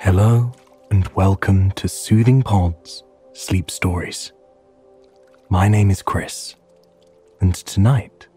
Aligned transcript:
Hello 0.00 0.52
and 0.92 1.08
welcome 1.08 1.72
to 1.72 1.88
Soothing 1.88 2.40
Pods 2.40 3.02
Sleep 3.32 3.68
Stories. 3.68 4.30
My 5.48 5.66
name 5.66 5.90
is 5.90 6.02
Chris, 6.02 6.54
and 7.40 7.52
tonight 7.52 8.28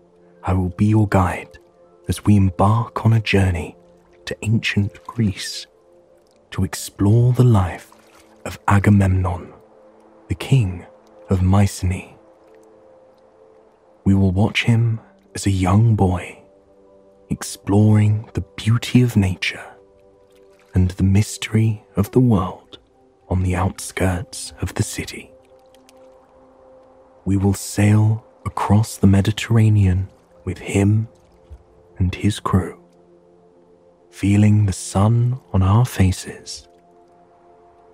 I 0.44 0.54
will 0.54 0.70
be 0.70 0.88
your 0.88 1.08
guide 1.08 1.60
as 2.08 2.26
we 2.26 2.36
embark 2.36 3.06
on 3.06 3.14
a 3.14 3.22
journey 3.22 3.78
to 4.26 4.36
ancient 4.42 5.06
Greece 5.06 5.68
to 6.50 6.64
explore 6.64 7.32
the 7.32 7.44
life 7.44 7.92
of 8.44 8.58
Agamemnon, 8.68 9.54
the 10.30 10.36
king 10.36 10.84
of 11.30 11.44
Mycenae. 11.44 12.18
We 14.04 14.16
will 14.16 14.32
watch 14.32 14.64
him 14.64 15.00
as 15.36 15.46
a 15.46 15.52
young 15.52 15.96
boy, 15.96 16.42
exploring 17.30 18.32
the 18.34 18.42
beauty 18.58 19.04
of 19.04 19.16
nature 19.16 19.71
and 20.74 20.92
the 20.92 21.04
mystery 21.04 21.84
of 21.96 22.12
the 22.12 22.20
world 22.20 22.80
on 23.30 23.44
the 23.44 23.56
outskirts 23.56 24.54
of 24.62 24.74
the 24.76 24.84
city. 24.84 25.32
We 27.26 27.38
will 27.38 27.54
sail 27.54 28.26
across 28.46 28.98
the 28.98 29.08
Mediterranean 29.08 30.10
with 30.44 30.58
him 30.58 31.08
and 31.98 32.14
his 32.14 32.40
crew, 32.40 32.80
feeling 34.10 34.66
the 34.66 34.74
sun 34.74 35.40
on 35.54 35.62
our 35.62 35.86
faces 35.86 36.68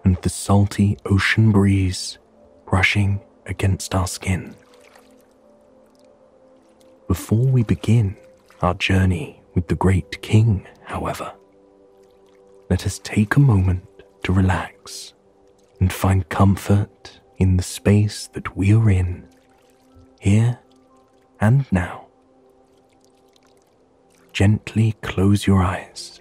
and 0.04 0.16
the 0.21 0.30
salty 0.30 0.98
ocean 1.05 1.52
breeze 1.52 2.18
brushing 2.66 3.20
against 3.46 3.94
our 3.94 4.07
skin. 4.07 4.55
Before 7.07 7.46
we 7.46 7.63
begin 7.63 8.16
our 8.62 8.73
journey 8.73 9.41
with 9.54 9.68
the 9.68 9.76
great 9.76 10.21
king, 10.21 10.66
however, 10.84 11.34
let 12.70 12.85
us 12.85 12.99
take 12.99 13.35
a 13.35 13.39
moment 13.39 13.84
to 14.23 14.34
relax 14.34 15.13
and 15.79 15.91
find 15.91 16.27
comfort 16.29 17.20
in 17.37 17.57
the 17.57 17.63
space 17.63 18.27
that 18.34 18.57
we 18.57 18.73
are 18.73 18.90
in, 18.90 19.27
here 20.20 20.60
and 21.40 21.71
now. 21.71 22.07
Gently 24.34 24.95
close 25.01 25.48
your 25.48 25.63
eyes 25.63 26.20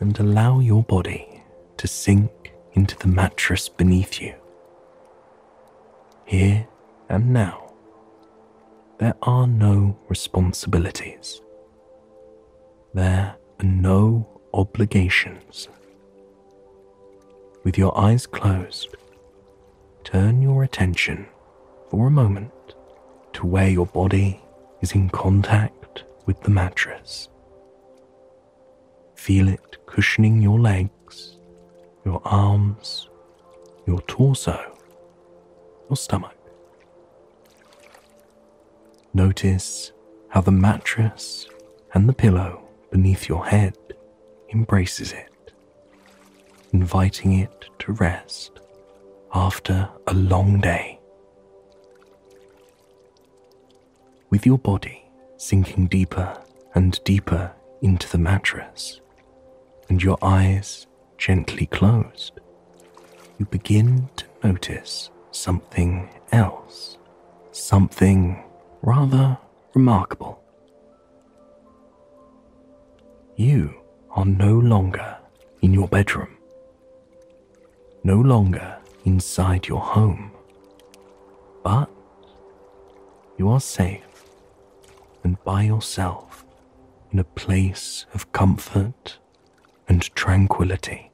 and 0.00 0.18
allow 0.18 0.60
your 0.60 0.82
body 0.82 1.42
to 1.78 1.88
sink 1.88 2.52
into 2.74 2.96
the 2.98 3.08
mattress 3.08 3.68
beneath 3.68 4.20
you. 4.20 4.34
Here 6.26 6.66
and 7.08 7.32
now, 7.32 7.72
there 8.98 9.14
are 9.22 9.46
no 9.46 9.98
responsibilities. 10.08 11.40
There 12.94 13.36
are 13.60 13.64
no 13.64 14.35
obligations. 14.56 15.68
With 17.62 17.76
your 17.76 17.96
eyes 17.98 18.26
closed, 18.26 18.96
turn 20.02 20.40
your 20.40 20.64
attention 20.64 21.26
for 21.90 22.06
a 22.06 22.10
moment 22.10 22.52
to 23.34 23.46
where 23.46 23.68
your 23.68 23.86
body 23.86 24.40
is 24.80 24.92
in 24.92 25.10
contact 25.10 26.04
with 26.24 26.40
the 26.40 26.50
mattress. 26.50 27.28
Feel 29.14 29.48
it 29.48 29.76
cushioning 29.86 30.40
your 30.40 30.58
legs, 30.58 31.36
your 32.04 32.22
arms, 32.24 33.08
your 33.86 34.00
torso, 34.02 34.58
your 35.90 35.96
stomach. 35.96 36.32
Notice 39.12 39.92
how 40.28 40.40
the 40.40 40.50
mattress 40.50 41.46
and 41.92 42.08
the 42.08 42.12
pillow 42.12 42.62
beneath 42.90 43.28
your 43.28 43.46
head 43.46 43.76
embraces 44.52 45.12
it, 45.12 45.52
inviting 46.72 47.40
it 47.40 47.66
to 47.78 47.92
rest 47.92 48.60
after 49.34 49.88
a 50.06 50.14
long 50.14 50.60
day. 50.60 50.98
With 54.30 54.46
your 54.46 54.58
body 54.58 55.02
sinking 55.36 55.86
deeper 55.86 56.36
and 56.74 56.98
deeper 57.04 57.52
into 57.82 58.08
the 58.08 58.18
mattress, 58.18 59.00
and 59.88 60.02
your 60.02 60.18
eyes 60.22 60.86
gently 61.18 61.66
closed, 61.66 62.32
you 63.38 63.46
begin 63.46 64.08
to 64.16 64.24
notice 64.42 65.10
something 65.30 66.08
else, 66.32 66.98
something 67.52 68.42
rather 68.82 69.38
remarkable. 69.74 70.42
You 73.36 73.74
are 74.16 74.24
no 74.24 74.58
longer 74.58 75.18
in 75.60 75.74
your 75.74 75.86
bedroom, 75.86 76.38
no 78.02 78.16
longer 78.16 78.78
inside 79.04 79.68
your 79.68 79.80
home, 79.80 80.30
but 81.62 81.90
you 83.36 83.48
are 83.50 83.60
safe 83.60 84.24
and 85.22 85.42
by 85.44 85.62
yourself 85.62 86.46
in 87.12 87.18
a 87.18 87.24
place 87.24 88.06
of 88.14 88.32
comfort 88.32 89.18
and 89.86 90.02
tranquility. 90.14 91.10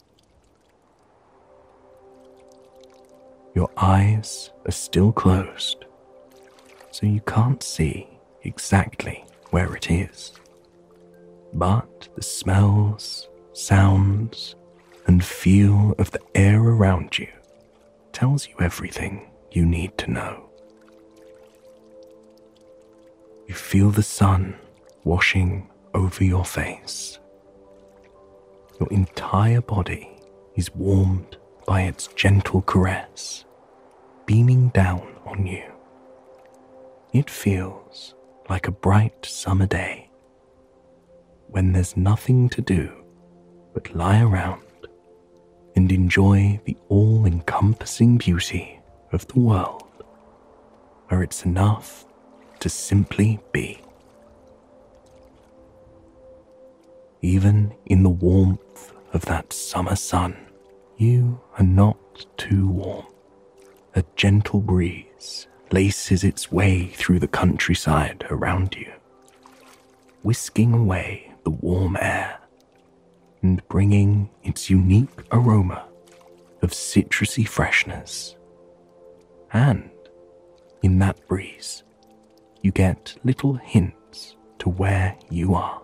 Your 3.54 3.70
eyes 3.76 4.50
are 4.64 4.72
still 4.72 5.10
closed, 5.12 5.84
so 6.92 7.06
you 7.06 7.20
can't 7.22 7.62
see 7.62 8.06
exactly 8.44 9.24
where 9.50 9.74
it 9.74 9.90
is. 9.90 10.32
But 11.52 12.08
the 12.14 12.22
smells, 12.22 13.28
sounds, 13.52 14.56
and 15.06 15.24
feel 15.24 15.94
of 15.98 16.10
the 16.10 16.20
air 16.34 16.60
around 16.60 17.18
you 17.18 17.28
tells 18.12 18.48
you 18.48 18.54
everything 18.60 19.30
you 19.50 19.66
need 19.66 19.96
to 19.98 20.10
know. 20.10 20.48
You 23.46 23.54
feel 23.54 23.90
the 23.90 24.02
sun 24.02 24.56
washing 25.04 25.68
over 25.94 26.24
your 26.24 26.44
face. 26.44 27.18
Your 28.80 28.90
entire 28.90 29.60
body 29.60 30.10
is 30.54 30.74
warmed 30.74 31.36
by 31.66 31.82
its 31.82 32.08
gentle 32.08 32.62
caress, 32.62 33.44
beaming 34.26 34.68
down 34.68 35.06
on 35.26 35.46
you. 35.46 35.64
It 37.12 37.28
feels 37.28 38.14
like 38.48 38.68
a 38.68 38.72
bright 38.72 39.26
summer 39.26 39.66
day 39.66 40.08
when 41.52 41.72
there's 41.72 41.96
nothing 41.96 42.48
to 42.48 42.62
do 42.62 42.90
but 43.74 43.94
lie 43.94 44.20
around 44.20 44.62
and 45.76 45.92
enjoy 45.92 46.60
the 46.64 46.76
all 46.88 47.24
encompassing 47.26 48.18
beauty 48.18 48.80
of 49.12 49.26
the 49.28 49.38
world, 49.38 49.84
where 51.08 51.22
it's 51.22 51.44
enough 51.44 52.06
to 52.60 52.68
simply 52.68 53.38
be. 53.52 53.80
Even 57.20 57.72
in 57.86 58.02
the 58.02 58.10
warmth 58.10 58.92
of 59.12 59.24
that 59.26 59.52
summer 59.52 59.96
sun, 59.96 60.36
you 60.96 61.40
are 61.58 61.64
not 61.64 62.26
too 62.36 62.66
warm. 62.68 63.06
A 63.94 64.04
gentle 64.16 64.60
breeze 64.60 65.46
laces 65.70 66.24
its 66.24 66.50
way 66.50 66.86
through 66.88 67.18
the 67.18 67.28
countryside 67.28 68.24
around 68.30 68.74
you, 68.74 68.90
whisking 70.22 70.72
away 70.72 71.31
the 71.44 71.50
warm 71.50 71.96
air 72.00 72.38
and 73.42 73.66
bringing 73.68 74.30
its 74.42 74.70
unique 74.70 75.10
aroma 75.32 75.84
of 76.62 76.70
citrusy 76.70 77.46
freshness. 77.46 78.36
And 79.52 79.90
in 80.82 80.98
that 81.00 81.26
breeze, 81.26 81.82
you 82.62 82.70
get 82.70 83.16
little 83.24 83.54
hints 83.54 84.36
to 84.60 84.68
where 84.68 85.16
you 85.28 85.54
are. 85.54 85.82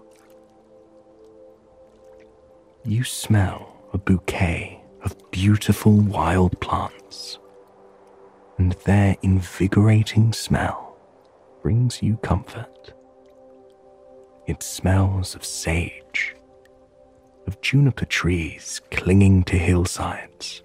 You 2.85 3.05
smell 3.05 3.77
a 3.93 3.99
bouquet 3.99 4.81
of 5.03 5.17
beautiful 5.31 5.93
wild 5.93 6.59
plants, 6.61 7.39
and 8.57 8.73
their 8.85 9.17
invigorating 9.23 10.33
smell 10.33 10.97
brings 11.63 12.03
you 12.03 12.17
comfort. 12.19 12.78
It 14.49 14.63
smells 14.63 15.35
of 15.35 15.45
sage, 15.45 16.35
of 17.47 17.61
juniper 17.61 18.07
trees 18.07 18.81
clinging 18.91 19.43
to 19.45 19.59
hillsides, 19.59 20.63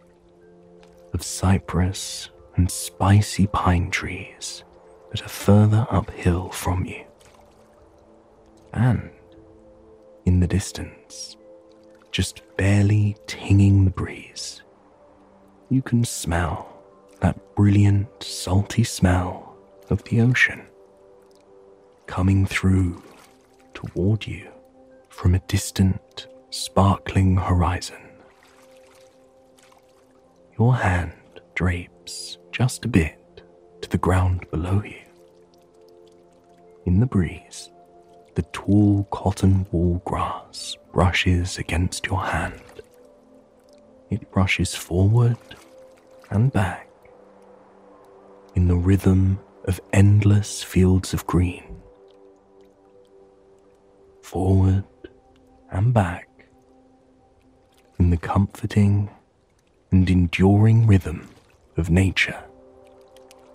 of 1.14 1.22
cypress 1.22 2.30
and 2.56 2.72
spicy 2.72 3.46
pine 3.48 3.92
trees 3.92 4.64
that 5.12 5.22
are 5.26 5.28
further 5.28 5.86
uphill 5.92 6.48
from 6.50 6.86
you. 6.86 7.04
And 8.72 9.10
in 10.26 10.40
the 10.40 10.48
distance, 10.48 11.36
just 12.10 12.42
barely 12.56 13.18
tinging 13.28 13.84
the 13.84 13.92
breeze, 13.92 14.62
you 15.70 15.82
can 15.82 16.06
smell 16.06 16.82
that 17.20 17.54
brilliant, 17.54 18.24
salty 18.24 18.86
smell 18.86 19.58
of 19.90 20.06
the 20.06 20.22
ocean 20.22 20.62
coming 22.08 22.46
through 22.46 23.04
toward 23.88 24.26
you 24.26 24.50
from 25.10 25.36
a 25.36 25.40
distant, 25.40 26.28
sparkling 26.50 27.38
horizon. 27.38 27.98
Your 30.58 30.76
hand 30.76 31.14
drapes 31.56 32.38
just 32.52 32.86
a 32.86 32.88
bit 32.88 33.44
to 33.82 33.90
the 33.90 33.98
ground 33.98 34.46
below 34.52 34.82
you. 34.84 35.02
In 36.86 37.00
the 37.00 37.06
breeze, 37.06 37.70
the 38.36 38.44
tall 38.54 39.06
cotton 39.12 39.66
wool 39.72 40.02
grass 40.06 40.76
brushes 40.92 41.58
against 41.58 42.08
your 42.08 42.24
hand. 42.24 42.62
It 44.10 44.32
brushes 44.32 44.76
forward 44.76 45.38
and 46.30 46.52
back 46.52 46.88
in 48.56 48.68
the 48.68 48.76
rhythm 48.76 49.40
of 49.66 49.80
endless 49.92 50.62
fields 50.62 51.14
of 51.14 51.26
green. 51.26 51.73
Forward 54.34 54.84
and 55.70 55.94
back 55.94 56.28
in 58.00 58.10
the 58.10 58.18
comforting 58.18 59.12
and 59.92 60.10
enduring 60.10 60.88
rhythm 60.88 61.30
of 61.78 61.92
nature, 61.92 62.44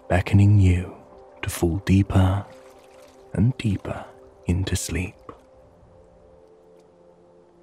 beckoning 0.08 0.60
you 0.60 0.94
to 1.42 1.50
fall 1.50 1.78
deeper 1.78 2.46
and 3.32 3.58
deeper 3.58 4.04
into 4.46 4.76
sleep. 4.76 5.16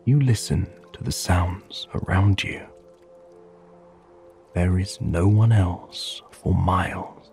You 0.03 0.19
listen 0.19 0.67
to 0.91 1.01
the 1.01 1.13
sounds 1.13 1.87
around 1.93 2.43
you. 2.43 2.63
There 4.53 4.77
is 4.77 4.99
no 4.99 5.25
one 5.25 5.53
else 5.53 6.21
for 6.31 6.53
miles, 6.53 7.31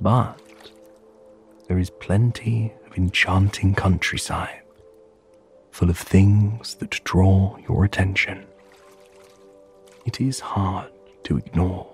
but 0.00 0.40
there 1.66 1.80
is 1.80 1.90
plenty 1.90 2.74
of 2.92 2.98
enchanting 2.98 3.74
countryside 3.74 4.62
full 5.70 5.88
of 5.88 5.96
things 5.96 6.74
that 6.74 7.02
draw 7.04 7.56
your 7.66 7.84
attention. 7.84 8.44
It 10.04 10.20
is 10.20 10.40
hard 10.40 10.90
to 11.24 11.38
ignore 11.38 11.88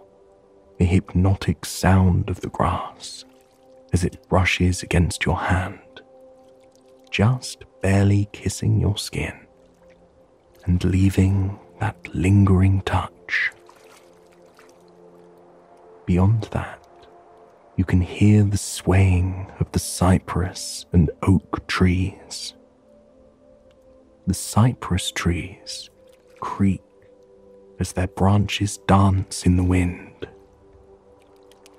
the 0.79 0.85
hypnotic 0.85 1.65
sound 1.65 2.29
of 2.29 2.41
the 2.41 2.49
grass 2.49 3.25
as 3.93 4.03
it 4.03 4.29
brushes 4.29 4.83
against 4.83 5.25
your 5.25 5.37
hand, 5.37 5.79
just 7.11 7.65
barely 7.81 8.29
kissing 8.33 8.81
your 8.81 8.97
skin 8.97 9.39
and 10.65 10.83
leaving 10.83 11.59
that 11.79 11.97
lingering 12.15 12.81
touch. 12.83 13.53
Beyond 16.06 16.49
that, 16.50 16.85
you 17.78 17.84
can 17.84 18.00
hear 18.00 18.42
the 18.42 18.58
swaying 18.58 19.46
of 19.60 19.70
the 19.70 19.78
cypress 19.78 20.84
and 20.92 21.12
oak 21.22 21.64
trees. 21.69 22.54
The 24.26 24.34
cypress 24.34 25.12
trees 25.12 25.88
creak 26.40 26.82
as 27.78 27.92
their 27.92 28.08
branches 28.08 28.78
dance 28.88 29.46
in 29.46 29.56
the 29.56 29.62
wind, 29.62 30.26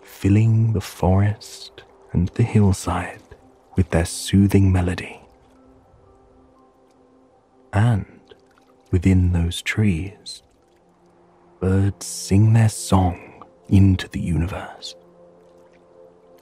filling 0.01 0.71
the 0.71 0.79
forest 0.79 1.83
and 2.13 2.29
the 2.29 2.43
hillside 2.43 3.21
with 3.75 3.89
their 3.89 4.05
soothing 4.05 4.71
melody. 4.71 5.19
And 7.73 8.21
within 8.89 9.33
those 9.33 9.61
trees, 9.61 10.43
birds 11.59 12.05
sing 12.05 12.53
their 12.53 12.69
song 12.69 13.43
into 13.67 14.07
the 14.07 14.21
universe. 14.21 14.95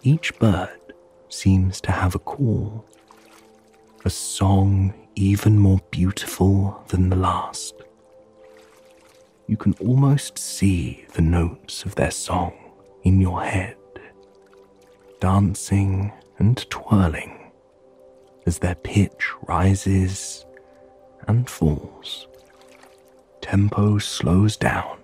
Each 0.07 0.39
bird 0.39 0.93
seems 1.27 1.81
to 1.81 1.91
have 1.91 2.15
a 2.15 2.19
call, 2.19 2.85
a 4.05 4.09
song 4.09 4.93
even 5.15 5.59
more 5.59 5.81
beautiful 5.91 6.81
than 6.87 7.09
the 7.09 7.17
last. 7.17 7.73
You 9.47 9.57
can 9.57 9.73
almost 9.81 10.37
see 10.37 11.05
the 11.11 11.21
notes 11.21 11.83
of 11.83 11.95
their 11.95 12.11
song 12.11 12.53
in 13.03 13.19
your 13.19 13.43
head, 13.43 13.75
dancing 15.19 16.13
and 16.39 16.55
twirling 16.69 17.51
as 18.45 18.59
their 18.59 18.75
pitch 18.75 19.33
rises 19.45 20.45
and 21.27 21.49
falls. 21.49 22.29
Tempo 23.41 23.97
slows 23.97 24.55
down 24.55 24.99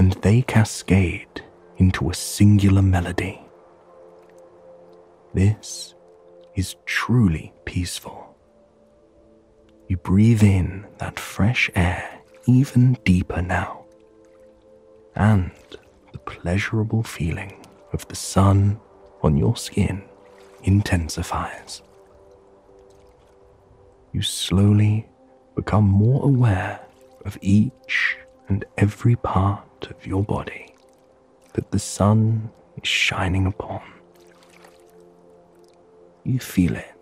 and 0.00 0.14
they 0.14 0.42
cascade 0.42 1.44
into 1.76 2.10
a 2.10 2.14
singular 2.14 2.82
melody. 2.82 3.45
This 5.36 5.94
is 6.54 6.76
truly 6.86 7.52
peaceful. 7.66 8.34
You 9.86 9.98
breathe 9.98 10.42
in 10.42 10.86
that 10.96 11.20
fresh 11.20 11.68
air 11.74 12.20
even 12.46 12.96
deeper 13.04 13.42
now, 13.42 13.84
and 15.14 15.50
the 16.12 16.18
pleasurable 16.20 17.02
feeling 17.02 17.52
of 17.92 18.08
the 18.08 18.16
sun 18.16 18.80
on 19.22 19.36
your 19.36 19.56
skin 19.56 20.04
intensifies. 20.62 21.82
You 24.14 24.22
slowly 24.22 25.06
become 25.54 25.84
more 25.84 26.24
aware 26.24 26.80
of 27.26 27.36
each 27.42 28.16
and 28.48 28.64
every 28.78 29.16
part 29.16 29.88
of 29.90 30.06
your 30.06 30.24
body 30.24 30.74
that 31.52 31.70
the 31.72 31.78
sun 31.78 32.50
is 32.82 32.88
shining 32.88 33.44
upon. 33.44 33.82
You 36.26 36.40
feel 36.40 36.74
it 36.74 36.92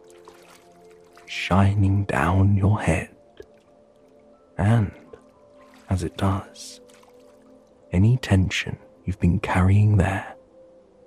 shining 1.25 2.05
down 2.05 2.59
your 2.59 2.79
head, 2.83 3.17
and 4.59 4.93
as 5.89 6.03
it 6.03 6.19
does, 6.19 6.83
any 7.91 8.19
tension 8.19 8.77
you've 9.07 9.19
been 9.19 9.41
carrying 9.41 9.97
there 9.97 10.35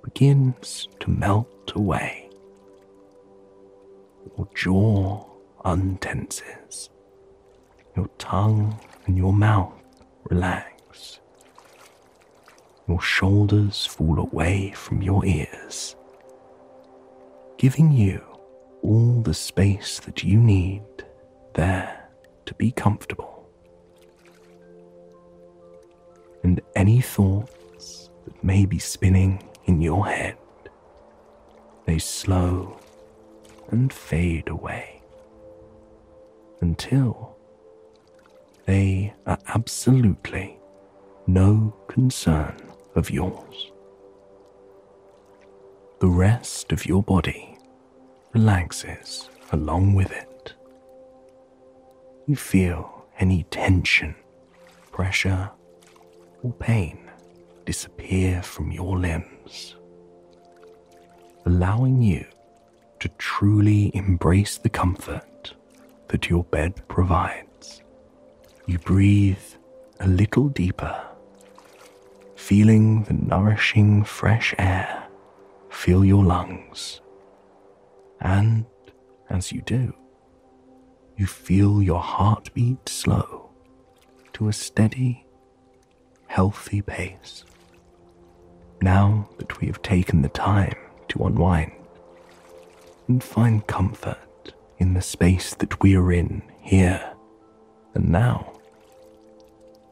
begins 0.03 0.87
to 1.01 1.11
melt 1.11 1.71
away. 1.75 2.27
Your 4.35 4.47
jaw 4.55 5.23
untenses, 5.63 6.89
your 7.95 8.09
tongue 8.17 8.79
and 9.05 9.15
your 9.15 9.31
mouth 9.31 9.73
relax. 10.23 11.19
Your 12.87 12.99
shoulders 12.99 13.85
fall 13.85 14.17
away 14.17 14.71
from 14.71 15.03
your 15.03 15.23
ears, 15.23 15.95
giving 17.57 17.91
you 17.91 18.21
all 18.83 19.21
the 19.21 19.33
space 19.33 19.99
that 20.01 20.23
you 20.23 20.39
need 20.39 20.83
there 21.53 22.09
to 22.45 22.53
be 22.53 22.71
comfortable. 22.71 23.49
And 26.43 26.61
any 26.75 27.01
thoughts 27.01 28.09
that 28.25 28.43
may 28.43 28.65
be 28.65 28.79
spinning 28.79 29.43
in 29.65 29.81
your 29.81 30.07
head, 30.07 30.37
they 31.85 31.99
slow 31.99 32.79
and 33.69 33.91
fade 33.91 34.47
away 34.49 35.01
until 36.61 37.35
they 38.65 39.13
are 39.25 39.39
absolutely 39.47 40.59
no 41.25 41.75
concern 41.87 42.55
of 42.95 43.09
yours. 43.09 43.71
The 45.99 46.07
rest 46.07 46.71
of 46.71 46.85
your 46.85 47.01
body 47.01 47.56
relaxes 48.33 49.29
along 49.51 49.95
with 49.95 50.11
it. 50.11 50.53
You 52.27 52.35
feel 52.35 53.05
any 53.19 53.43
tension, 53.43 54.15
pressure, 54.91 55.49
or 56.43 56.51
pain 56.53 57.09
disappear 57.65 58.41
from 58.41 58.71
your 58.71 58.97
limbs, 58.97 59.75
allowing 61.45 62.01
you 62.01 62.25
to 62.99 63.09
truly 63.17 63.91
embrace 63.95 64.57
the 64.57 64.69
comfort 64.69 65.53
that 66.09 66.29
your 66.29 66.43
bed 66.45 66.87
provides. 66.87 67.81
You 68.65 68.79
breathe 68.79 69.47
a 69.99 70.07
little 70.07 70.49
deeper, 70.49 71.01
feeling 72.35 73.03
the 73.03 73.13
nourishing 73.13 74.03
fresh 74.03 74.53
air 74.57 75.07
fill 75.69 76.03
your 76.03 76.23
lungs. 76.23 77.01
And 78.19 78.65
as 79.29 79.51
you 79.51 79.61
do, 79.61 79.93
you 81.17 81.25
feel 81.25 81.81
your 81.81 82.01
heartbeat 82.01 82.87
slow 82.87 83.49
to 84.33 84.47
a 84.47 84.53
steady, 84.53 85.25
healthy 86.27 86.81
pace. 86.81 87.43
Now 88.81 89.29
that 89.39 89.59
we 89.59 89.67
have 89.67 89.81
taken 89.81 90.21
the 90.21 90.29
time 90.29 90.75
to 91.09 91.25
unwind 91.25 91.71
and 93.07 93.23
find 93.23 93.65
comfort 93.65 94.53
in 94.77 94.93
the 94.93 95.01
space 95.01 95.55
that 95.55 95.81
we 95.81 95.95
are 95.95 96.11
in 96.11 96.43
here 96.61 97.13
and 97.97 98.09
now, 98.09 98.53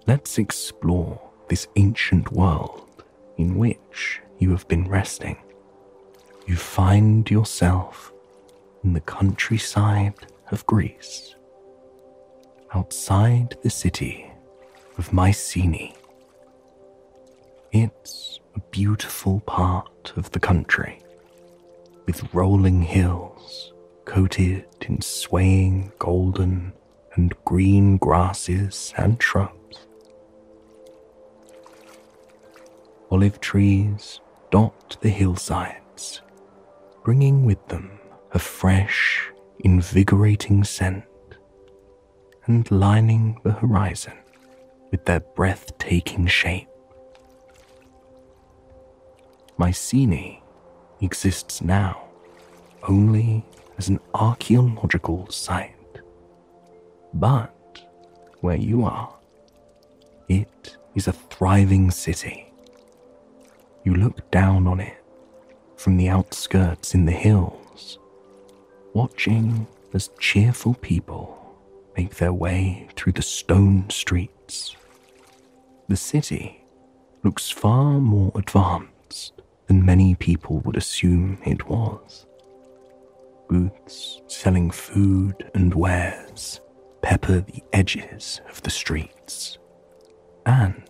let's 0.06 0.38
explore 0.38 1.20
this 1.50 1.68
ancient 1.76 2.32
world 2.32 3.04
in 3.38 3.58
which 3.58 4.22
you 4.38 4.52
have 4.52 4.68
been 4.68 4.88
resting. 4.88 5.38
You 6.46 6.56
find 6.56 7.28
yourself 7.32 8.14
in 8.86 8.94
the 8.94 9.02
countryside 9.02 10.14
of 10.52 10.66
Greece, 10.68 11.34
outside 12.76 13.58
the 13.64 13.70
city 13.70 14.32
of 15.00 15.12
Mycenae. 15.12 15.96
It's 17.72 18.40
a 18.56 18.60
beautiful 18.70 19.40
part 19.42 20.14
of 20.16 20.30
the 20.32 20.40
country, 20.40 21.02
with 22.06 22.32
rolling 22.32 22.84
hills 22.84 23.74
coated 24.06 24.68
in 24.82 25.02
swaying 25.02 25.92
golden 25.98 26.72
and 27.16 27.34
green 27.44 27.98
grasses 27.98 28.94
and 28.98 29.22
shrubs. 29.22 29.88
Olive 33.10 33.40
trees 33.40 34.20
dot 34.52 34.98
the 35.02 35.10
hillsides, 35.10 36.22
bringing 37.04 37.46
with 37.46 37.68
them 37.68 37.90
a 38.36 38.40
fresh, 38.40 39.32
invigorating 39.62 40.62
scent, 40.62 41.06
and 42.46 42.70
lining 42.70 43.40
the 43.44 43.52
horizon 43.54 44.14
with 44.92 45.06
their 45.06 45.22
breathtaking 45.22 46.28
shape. 46.28 46.68
Mycenae 49.58 50.44
exists 51.00 51.62
now 51.62 52.04
only 52.84 53.46
as 53.78 53.88
an 53.88 54.02
archaeological 54.14 55.28
site. 55.30 55.72
But 57.14 57.82
where 58.42 58.58
you 58.58 58.84
are, 58.84 59.16
it 60.28 60.76
is 60.94 61.08
a 61.08 61.14
thriving 61.14 61.90
city. 61.90 62.52
You 63.86 63.96
look 63.96 64.30
down 64.30 64.68
on 64.68 64.82
it 64.82 65.02
from 65.78 65.96
the 65.96 66.10
outskirts 66.10 66.94
in 66.94 67.06
the 67.06 67.14
hills, 67.14 67.65
watching 68.96 69.68
as 69.94 70.10
cheerful 70.20 70.74
people 70.76 71.38
make 71.98 72.16
their 72.16 72.32
way 72.32 72.88
through 72.96 73.12
the 73.12 73.22
stone 73.22 73.90
streets. 73.90 74.76
The 75.90 75.98
city 75.98 76.64
looks 77.22 77.52
far 77.52 78.00
more 78.00 78.32
advanced 78.36 79.34
than 79.68 79.86
many 79.86 80.16
people 80.16 80.60
would 80.60 80.78
assume 80.78 81.38
it 81.46 81.68
was. 81.68 82.26
Booths 83.50 84.22
selling 84.28 84.72
food 84.72 85.52
and 85.54 85.74
wares 85.76 86.62
pepper 87.02 87.42
the 87.42 87.64
edges 87.74 88.40
of 88.50 88.64
the 88.64 88.70
streets. 88.70 89.58
And 90.46 90.82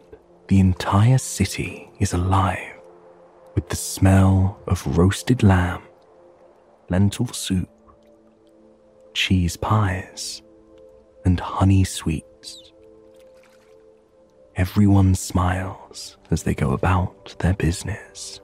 the 0.47 0.59
entire 0.59 1.17
city 1.17 1.89
is 1.99 2.13
alive 2.13 2.75
with 3.55 3.67
the 3.69 3.75
smell 3.75 4.59
of 4.67 4.95
roasted 4.95 5.41
lamb, 5.41 5.81
lentil 6.89 7.27
soup, 7.27 7.69
cheese 9.15 9.55
pies, 9.55 10.43
and 11.23 11.39
honey 11.39 11.85
sweets. 11.85 12.73
Everyone 14.57 15.15
smiles 15.15 16.17
as 16.29 16.43
they 16.43 16.53
go 16.53 16.73
about 16.73 17.35
their 17.39 17.53
business, 17.53 18.41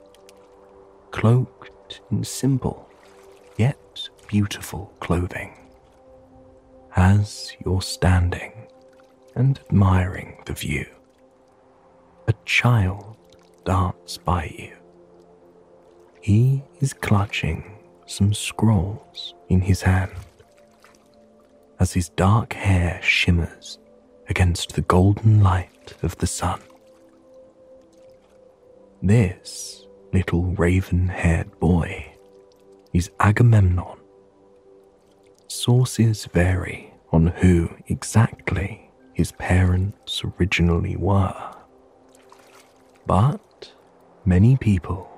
cloaked 1.12 2.02
in 2.10 2.24
simple 2.24 2.90
yet 3.58 4.10
beautiful 4.28 4.94
clothing. 5.02 5.54
As 6.96 7.52
you're 7.64 7.82
standing 7.82 8.54
and 9.36 9.60
admiring 9.70 10.42
the 10.46 10.54
view, 10.54 10.86
a 12.28 12.34
child 12.46 13.18
darts 13.66 14.18
by 14.18 14.56
you. 14.58 14.74
He 16.22 16.64
is 16.80 16.94
clutching 16.94 17.78
some 18.06 18.34
scrolls 18.34 19.34
in 19.50 19.62
his 19.62 19.82
hand 19.82 20.12
as 21.82 21.94
his 21.94 22.10
dark 22.10 22.54
hair 22.54 23.02
shimmers 23.02 23.80
against 24.30 24.76
the 24.76 24.84
golden 24.84 25.42
light 25.42 25.96
of 26.04 26.16
the 26.20 26.28
sun. 26.28 26.62
This 29.02 29.88
little 30.14 30.44
raven 30.44 31.08
haired 31.08 31.60
boy 31.60 32.14
is 32.94 33.10
Agamemnon. 33.20 33.98
Sources 35.48 36.26
vary 36.26 36.94
on 37.12 37.26
who 37.28 37.72
exactly 37.88 38.92
his 39.14 39.32
parents 39.32 40.22
originally 40.24 40.96
were, 40.96 41.52
but 43.08 43.72
many 44.24 44.56
people 44.56 45.10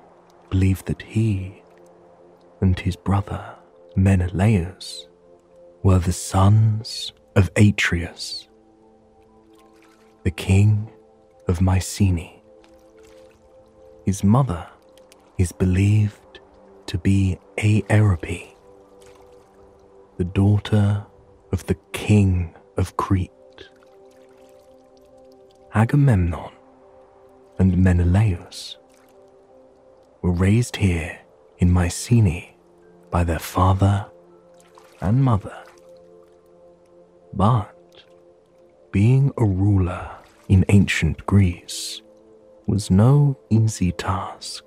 believe 0.48 0.82
that 0.86 1.02
he 1.02 1.62
and 2.62 2.80
his 2.80 2.96
brother 2.96 3.54
Menelaus 3.96 5.08
were 5.84 5.98
the 5.98 6.12
sons 6.12 7.12
of 7.36 7.50
Atreus, 7.56 8.48
the 10.22 10.30
king 10.30 10.90
of 11.46 11.60
Mycenae. 11.60 12.42
His 14.06 14.24
mother 14.24 14.66
is 15.36 15.52
believed 15.52 16.40
to 16.86 16.96
be 16.96 17.38
Aerope, 17.58 18.56
the 20.16 20.24
daughter 20.24 21.04
of 21.52 21.66
the 21.66 21.76
king 21.92 22.54
of 22.78 22.96
Crete. 22.96 23.30
Agamemnon 25.74 26.50
and 27.58 27.76
Menelaus 27.76 28.78
were 30.22 30.32
raised 30.32 30.76
here 30.76 31.18
in 31.58 31.70
Mycenae 31.70 32.56
by 33.10 33.22
their 33.22 33.38
father 33.38 34.06
and 35.02 35.22
mother. 35.22 35.63
But 37.36 38.04
being 38.92 39.32
a 39.36 39.44
ruler 39.44 40.08
in 40.48 40.64
ancient 40.68 41.26
Greece 41.26 42.00
was 42.66 42.92
no 42.92 43.36
easy 43.50 43.90
task. 43.90 44.62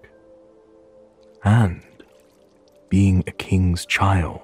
And 1.46 1.82
being 2.90 3.24
a 3.26 3.32
king's 3.32 3.86
child 3.86 4.42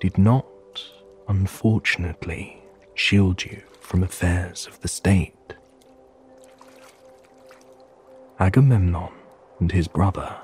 did 0.00 0.16
not, 0.16 0.46
unfortunately, 1.28 2.62
shield 2.94 3.44
you 3.44 3.62
from 3.80 4.02
affairs 4.02 4.66
of 4.66 4.80
the 4.80 4.88
state. 4.88 5.34
Agamemnon 8.38 9.12
and 9.58 9.70
his 9.70 9.86
brother 9.86 10.34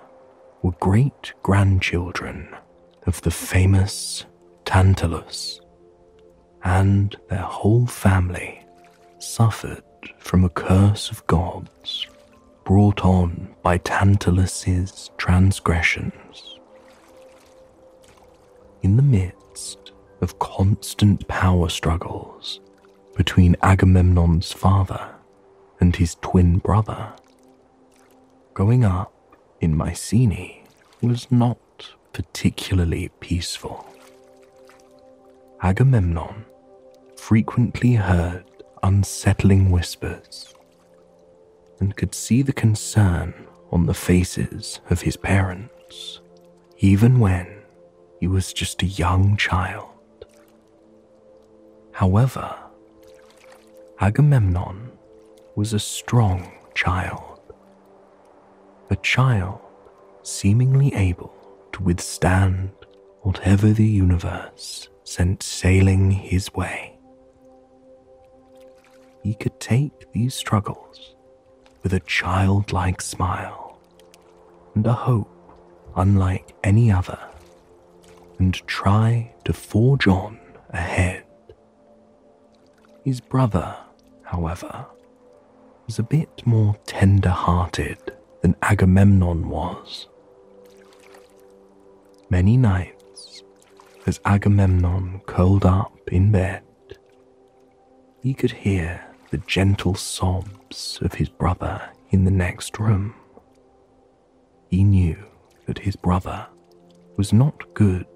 were 0.60 0.72
great 0.80 1.32
grandchildren 1.42 2.54
of 3.06 3.22
the 3.22 3.30
famous 3.30 4.26
Tantalus 4.66 5.60
and 6.66 7.14
their 7.28 7.38
whole 7.38 7.86
family 7.86 8.60
suffered 9.20 9.84
from 10.18 10.44
a 10.44 10.48
curse 10.48 11.12
of 11.12 11.24
gods 11.28 12.08
brought 12.64 13.04
on 13.04 13.54
by 13.62 13.78
Tantalus's 13.78 15.10
transgressions. 15.16 16.58
In 18.82 18.96
the 18.96 19.02
midst 19.02 19.92
of 20.20 20.40
constant 20.40 21.28
power 21.28 21.68
struggles 21.68 22.58
between 23.14 23.54
Agamemnon's 23.62 24.52
father 24.52 25.14
and 25.78 25.94
his 25.94 26.16
twin 26.16 26.58
brother, 26.58 27.12
growing 28.54 28.84
up 28.84 29.12
in 29.60 29.76
Mycenae 29.76 30.64
was 31.00 31.30
not 31.30 31.60
particularly 32.12 33.08
peaceful. 33.20 33.86
Agamemnon 35.62 36.44
frequently 37.16 37.94
heard 37.94 38.44
unsettling 38.82 39.70
whispers 39.70 40.54
and 41.80 41.96
could 41.96 42.14
see 42.14 42.42
the 42.42 42.52
concern 42.52 43.34
on 43.72 43.86
the 43.86 43.94
faces 43.94 44.80
of 44.90 45.02
his 45.02 45.16
parents, 45.16 46.20
even 46.78 47.18
when 47.18 47.48
he 48.20 48.26
was 48.26 48.52
just 48.52 48.82
a 48.82 48.86
young 48.86 49.36
child. 49.36 49.88
However, 51.92 52.54
Agamemnon 54.00 54.92
was 55.54 55.72
a 55.72 55.80
strong 55.80 56.52
child, 56.74 57.40
a 58.90 58.96
child 58.96 59.60
seemingly 60.22 60.94
able 60.94 61.34
to 61.72 61.82
withstand 61.82 62.70
whatever 63.22 63.72
the 63.72 63.86
universe 63.86 64.88
sent 65.04 65.42
sailing 65.42 66.10
his 66.10 66.52
way 66.54 66.95
he 69.26 69.34
could 69.34 69.58
take 69.58 70.12
these 70.12 70.34
struggles 70.34 71.16
with 71.82 71.92
a 71.92 71.98
childlike 72.00 73.00
smile 73.00 73.80
and 74.76 74.86
a 74.86 74.92
hope 74.92 75.28
unlike 75.96 76.54
any 76.62 76.92
other, 76.92 77.18
and 78.38 78.54
try 78.68 79.34
to 79.44 79.52
forge 79.52 80.06
on 80.06 80.38
ahead. 80.70 81.24
His 83.04 83.20
brother, 83.20 83.76
however, 84.22 84.86
was 85.86 85.98
a 85.98 86.04
bit 86.04 86.46
more 86.46 86.76
tender 86.86 87.30
hearted 87.30 87.98
than 88.42 88.54
Agamemnon 88.62 89.48
was. 89.48 90.06
Many 92.30 92.56
nights, 92.56 93.42
as 94.06 94.20
Agamemnon 94.24 95.20
curled 95.26 95.64
up 95.64 95.98
in 96.12 96.30
bed, 96.30 96.62
he 98.20 98.34
could 98.34 98.52
hear 98.52 99.05
the 99.30 99.38
gentle 99.38 99.94
sobs 99.94 100.98
of 101.02 101.14
his 101.14 101.28
brother 101.28 101.80
in 102.10 102.24
the 102.24 102.30
next 102.30 102.78
room. 102.78 103.14
He 104.68 104.84
knew 104.84 105.16
that 105.66 105.78
his 105.78 105.96
brother 105.96 106.46
was 107.16 107.32
not 107.32 107.74
good 107.74 108.06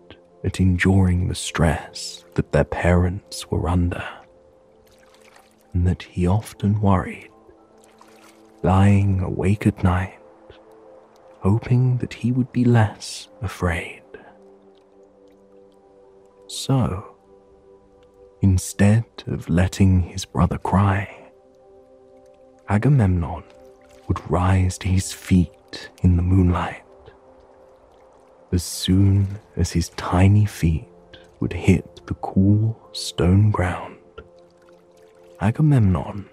at 0.45 0.61
enduring 0.61 1.29
the 1.29 1.35
stress 1.35 2.25
that 2.35 2.53
their 2.53 2.65
parents 2.65 3.51
were 3.51 3.69
under, 3.69 4.05
and 5.73 5.87
that 5.87 6.03
he 6.03 6.27
often 6.27 6.81
worried, 6.81 7.31
lying 8.63 9.21
awake 9.21 9.67
at 9.67 9.83
night, 9.83 10.19
hoping 11.41 11.99
that 11.99 12.15
he 12.15 12.33
would 12.33 12.53
be 12.53 12.65
less 12.65 13.29
afraid. 13.43 14.03
So, 16.47 17.10
instead 18.43 19.05
of 19.27 19.49
letting 19.49 20.03
his 20.03 20.25
brother 20.25 20.59
cry, 20.59 21.31
Agamemnon 22.69 23.43
would 24.09 24.31
rise 24.31 24.79
to 24.79 24.89
his 24.89 25.13
feet 25.13 25.91
in 26.03 26.17
the 26.17 26.23
moonlight 26.23 26.85
as 28.53 28.65
soon 28.65 29.27
as 29.57 29.73
his 29.73 29.91
tiny 29.91 30.45
feet 30.45 30.87
would 31.39 31.53
hit 31.53 32.07
the 32.07 32.15
cool 32.15 32.79
stone 32.93 33.51
ground, 33.51 33.97
Agamemnon 35.41 36.29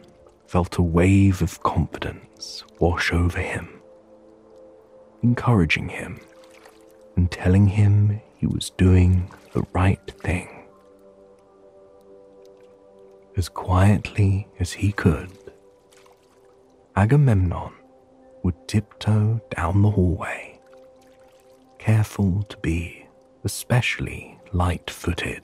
felt 0.48 0.78
a 0.78 0.82
wave 0.82 1.42
of 1.42 1.62
confidence 1.64 2.64
wash 2.80 3.14
over 3.14 3.40
him, 3.40 3.70
encouraging 5.22 5.90
him 5.90 6.20
and 7.16 7.32
telling 7.32 7.68
him 7.68 8.20
he 8.38 8.48
was 8.48 8.72
doing 8.72 9.30
the 9.54 9.64
right 9.74 10.12
thing. 10.22 10.57
As 13.38 13.50
quietly 13.50 14.48
as 14.60 14.74
he 14.74 14.91
could, 14.91 15.29
Agamemnon 16.96 17.72
would 18.41 18.67
tiptoe 18.67 19.39
down 19.56 19.84
the 19.84 19.91
hallway 19.91 20.60
careful 21.77 22.41
to 22.50 22.58
be 22.58 23.06
especially 23.44 24.39
light 24.53 24.89
footed 24.89 25.44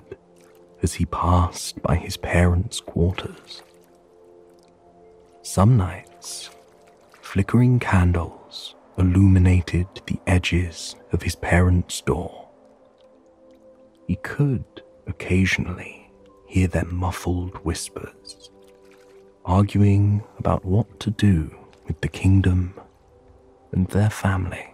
as 0.82 0.96
he 0.96 1.06
passed 1.06 1.82
by 1.84 1.96
his 1.96 2.18
parents' 2.18 2.80
quarters. 2.80 3.62
Some 5.44 5.78
nights, 5.78 6.50
flickering 7.22 7.78
candles 7.78 8.74
illuminated 8.98 9.88
the 10.08 10.20
edges 10.26 10.96
of 11.12 11.22
his 11.22 11.36
parents' 11.36 12.02
door. 12.02 12.50
He 14.08 14.16
could 14.16 14.66
occasionally 15.06 16.03
hear 16.54 16.68
their 16.68 16.86
muffled 16.86 17.56
whispers, 17.66 18.52
arguing 19.44 20.22
about 20.38 20.64
what 20.64 21.00
to 21.00 21.10
do 21.10 21.50
with 21.88 22.00
the 22.02 22.08
kingdom 22.08 22.76
and 23.72 23.88
their 23.88 24.12
family 24.12 24.72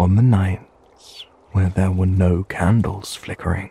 on 0.00 0.16
the 0.16 0.22
nights 0.22 1.24
where 1.52 1.68
there 1.68 1.92
were 1.92 2.06
no 2.06 2.42
candles 2.42 3.14
flickering, 3.14 3.70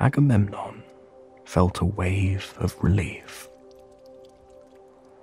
Agamemnon 0.00 0.82
felt 1.44 1.80
a 1.80 1.84
wave 1.84 2.52
of 2.58 2.74
relief. 2.82 3.48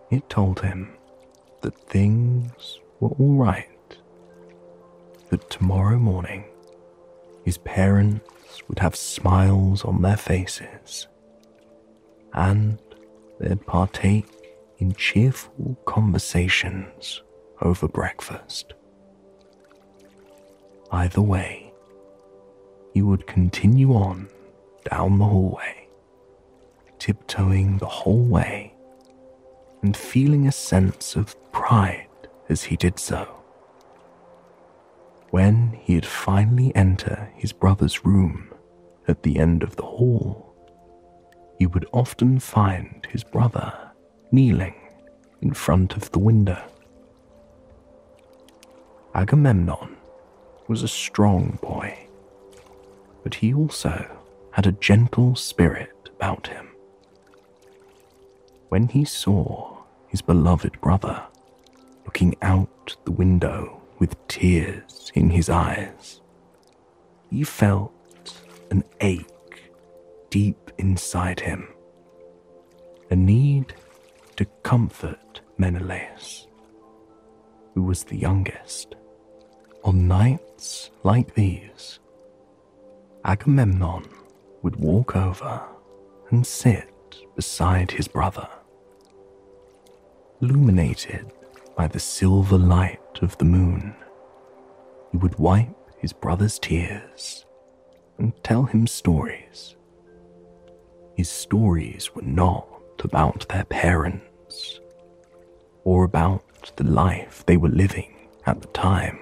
It 0.09 0.29
told 0.29 0.61
him 0.61 0.95
that 1.61 1.77
things 1.89 2.79
were 3.01 3.09
all 3.19 3.35
right, 3.35 3.97
that 5.29 5.49
tomorrow 5.49 5.97
morning 5.97 6.45
his 7.45 7.59
parents 7.59 8.61
would 8.67 8.79
have 8.79 8.95
smiles 8.95 9.85
on 9.85 10.01
their 10.01 10.17
faces, 10.17 11.07
and 12.33 12.79
they'd 13.39 13.65
partake 13.67 14.25
in 14.79 14.93
cheerful 14.95 15.77
conversations 15.85 17.21
over 17.61 17.87
breakfast. 17.87 18.73
Either 20.91 21.21
way, 21.21 21.71
he 22.93 23.01
would 23.03 23.27
continue 23.27 23.93
on 23.93 24.27
down 24.89 25.19
the 25.19 25.25
hallway, 25.25 25.87
tiptoeing 26.97 27.77
the 27.77 27.85
whole 27.85 28.23
way 28.23 28.73
and 29.83 29.95
feeling 29.95 30.47
a 30.47 30.51
sense 30.51 31.15
of 31.15 31.35
pride 31.51 32.07
as 32.49 32.63
he 32.63 32.75
did 32.75 32.97
so. 32.97 33.27
When 35.31 35.77
he 35.81 35.95
had 35.95 36.05
finally 36.05 36.73
entered 36.75 37.29
his 37.35 37.51
brother's 37.51 38.05
room 38.05 38.53
at 39.07 39.23
the 39.23 39.39
end 39.39 39.63
of 39.63 39.75
the 39.75 39.83
hall, 39.83 40.55
he 41.57 41.65
would 41.65 41.85
often 41.91 42.39
find 42.39 43.07
his 43.11 43.23
brother 43.23 43.73
kneeling 44.31 44.75
in 45.41 45.53
front 45.53 45.95
of 45.95 46.11
the 46.11 46.19
window. 46.19 46.61
Agamemnon 49.13 49.95
was 50.67 50.83
a 50.83 50.87
strong 50.87 51.57
boy, 51.61 51.97
but 53.23 53.35
he 53.35 53.53
also 53.53 54.05
had 54.51 54.67
a 54.67 54.71
gentle 54.73 55.35
spirit 55.35 56.09
about 56.15 56.47
him. 56.47 56.67
When 58.69 58.87
he 58.87 59.05
saw 59.05 59.77
his 60.07 60.21
beloved 60.21 60.79
brother 60.81 61.23
looking 62.05 62.35
out 62.41 62.95
the 63.05 63.11
window 63.11 63.81
with 64.05 64.27
tears 64.27 65.11
in 65.15 65.31
his 65.31 65.49
eyes, 65.49 66.21
he 67.31 67.43
felt 67.43 67.91
an 68.69 68.83
ache 69.01 69.71
deep 70.29 70.69
inside 70.77 71.39
him, 71.39 71.67
a 73.09 73.15
need 73.15 73.73
to 74.35 74.45
comfort 74.61 75.41
Menelaus, 75.57 76.47
who 77.73 77.81
was 77.81 78.03
the 78.03 78.15
youngest. 78.15 78.93
On 79.83 80.07
nights 80.07 80.91
like 81.01 81.33
these, 81.33 81.99
Agamemnon 83.23 84.05
would 84.61 84.75
walk 84.75 85.15
over 85.15 85.63
and 86.29 86.45
sit 86.45 86.93
beside 87.35 87.89
his 87.89 88.07
brother. 88.07 88.47
Illuminated 90.41 91.31
by 91.75 91.87
the 91.87 91.99
silver 91.99 92.57
light 92.57 92.99
of 93.21 93.37
the 93.37 93.45
moon, 93.45 93.93
he 95.11 95.17
would 95.17 95.37
wipe 95.37 95.75
his 95.97 96.13
brother's 96.13 96.57
tears 96.59 97.45
and 98.17 98.33
tell 98.43 98.63
him 98.63 98.87
stories. 98.87 99.75
His 101.15 101.29
stories 101.29 102.13
were 102.15 102.21
not 102.21 102.67
about 103.03 103.47
their 103.49 103.65
parents 103.65 104.79
or 105.83 106.03
about 106.03 106.71
the 106.77 106.83
life 106.83 107.43
they 107.45 107.57
were 107.57 107.69
living 107.69 108.13
at 108.45 108.61
the 108.61 108.67
time 108.69 109.19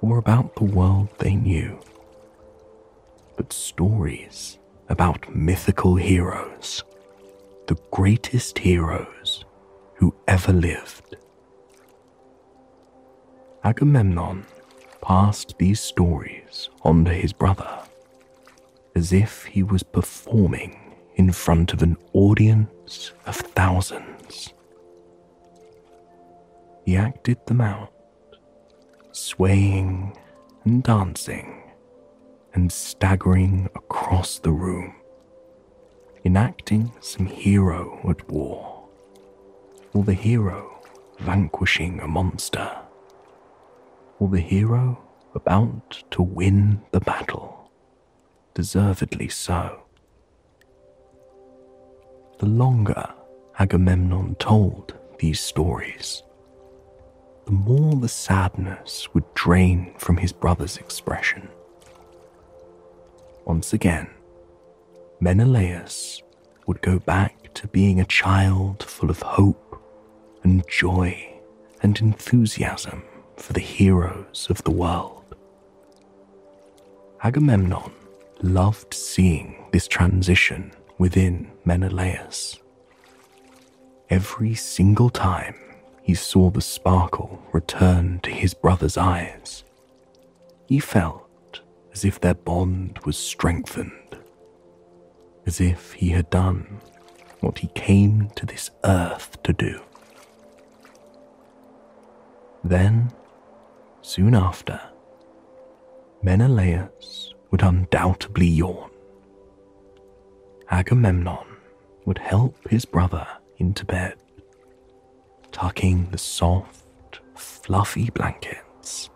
or 0.00 0.18
about 0.18 0.54
the 0.56 0.64
world 0.64 1.08
they 1.18 1.34
knew, 1.34 1.78
but 3.36 3.52
stories 3.52 4.58
about 4.88 5.34
mythical 5.34 5.96
heroes, 5.96 6.82
the 7.66 7.76
greatest 7.90 8.58
heroes 8.58 9.44
who 10.04 10.14
ever 10.28 10.52
lived. 10.52 11.16
Agamemnon 13.64 14.44
passed 15.00 15.54
these 15.56 15.80
stories 15.80 16.68
on 16.82 17.06
to 17.06 17.14
his 17.14 17.32
brother 17.32 17.78
as 18.94 19.14
if 19.14 19.44
he 19.44 19.62
was 19.62 19.82
performing 19.82 20.94
in 21.14 21.32
front 21.32 21.72
of 21.72 21.80
an 21.80 21.96
audience 22.12 23.12
of 23.24 23.34
thousands. 23.36 24.52
He 26.84 26.98
acted 26.98 27.38
them 27.46 27.62
out 27.62 27.90
swaying 29.12 30.14
and 30.66 30.82
dancing 30.82 31.62
and 32.52 32.70
staggering 32.70 33.70
across 33.74 34.38
the 34.38 34.52
room, 34.52 34.96
enacting 36.26 36.92
some 37.00 37.24
hero 37.24 37.98
at 38.06 38.28
war, 38.28 38.73
or 39.94 40.02
the 40.02 40.14
hero 40.14 40.70
vanquishing 41.20 42.00
a 42.00 42.08
monster, 42.08 42.76
or 44.18 44.28
the 44.28 44.40
hero 44.40 45.00
about 45.34 46.02
to 46.10 46.22
win 46.22 46.80
the 46.90 47.00
battle, 47.00 47.70
deservedly 48.54 49.28
so. 49.28 49.82
The 52.40 52.46
longer 52.46 53.14
Agamemnon 53.58 54.34
told 54.36 54.94
these 55.18 55.40
stories, 55.40 56.22
the 57.46 57.52
more 57.52 57.94
the 57.94 58.08
sadness 58.08 59.08
would 59.14 59.32
drain 59.34 59.94
from 59.98 60.16
his 60.16 60.32
brother's 60.32 60.76
expression. 60.76 61.48
Once 63.44 63.72
again, 63.72 64.08
Menelaus 65.20 66.22
would 66.66 66.80
go 66.82 66.98
back 66.98 67.52
to 67.54 67.68
being 67.68 68.00
a 68.00 68.04
child 68.06 68.82
full 68.82 69.10
of 69.10 69.22
hope 69.22 69.63
and 70.44 70.64
joy 70.68 71.34
and 71.82 72.00
enthusiasm 72.00 73.02
for 73.36 73.52
the 73.52 73.60
heroes 73.60 74.46
of 74.50 74.62
the 74.64 74.70
world. 74.70 75.34
Agamemnon 77.22 77.90
loved 78.42 78.92
seeing 78.94 79.64
this 79.72 79.88
transition 79.88 80.70
within 80.98 81.50
Menelaus. 81.64 82.60
Every 84.10 84.54
single 84.54 85.10
time 85.10 85.56
he 86.02 86.14
saw 86.14 86.50
the 86.50 86.60
sparkle 86.60 87.42
return 87.52 88.20
to 88.20 88.30
his 88.30 88.52
brother's 88.52 88.98
eyes, 88.98 89.64
he 90.66 90.78
felt 90.78 91.60
as 91.92 92.04
if 92.04 92.20
their 92.20 92.34
bond 92.34 92.98
was 93.06 93.16
strengthened, 93.16 94.18
as 95.46 95.60
if 95.60 95.94
he 95.94 96.10
had 96.10 96.28
done 96.28 96.80
what 97.40 97.58
he 97.58 97.68
came 97.68 98.28
to 98.36 98.44
this 98.44 98.70
earth 98.84 99.42
to 99.42 99.52
do. 99.52 99.80
Then, 102.64 103.12
soon 104.00 104.34
after, 104.34 104.80
Menelaus 106.22 107.34
would 107.50 107.62
undoubtedly 107.62 108.46
yawn. 108.46 108.90
Agamemnon 110.70 111.44
would 112.06 112.16
help 112.16 112.56
his 112.70 112.86
brother 112.86 113.26
into 113.58 113.84
bed, 113.84 114.14
tucking 115.52 116.08
the 116.10 116.16
soft, 116.16 117.20
fluffy 117.34 118.08
blankets 118.08 119.10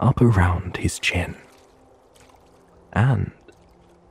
up 0.00 0.20
around 0.20 0.76
his 0.76 0.98
chin. 0.98 1.36
And 2.92 3.30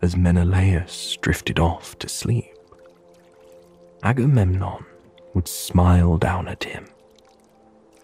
as 0.02 0.16
Menelaus 0.16 1.18
drifted 1.20 1.60
off 1.60 2.00
to 2.00 2.08
sleep, 2.08 2.54
Agamemnon 4.02 4.86
would 5.34 5.50
smile 5.50 6.18
down 6.18 6.48
at 6.48 6.64
him 6.64 6.88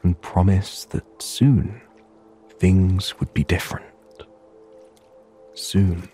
and 0.04 0.20
promise 0.22 0.86
that 0.86 1.22
soon 1.22 1.82
things 2.60 3.20
would 3.20 3.34
be 3.34 3.44
different. 3.44 3.86
Soon, 5.54 6.10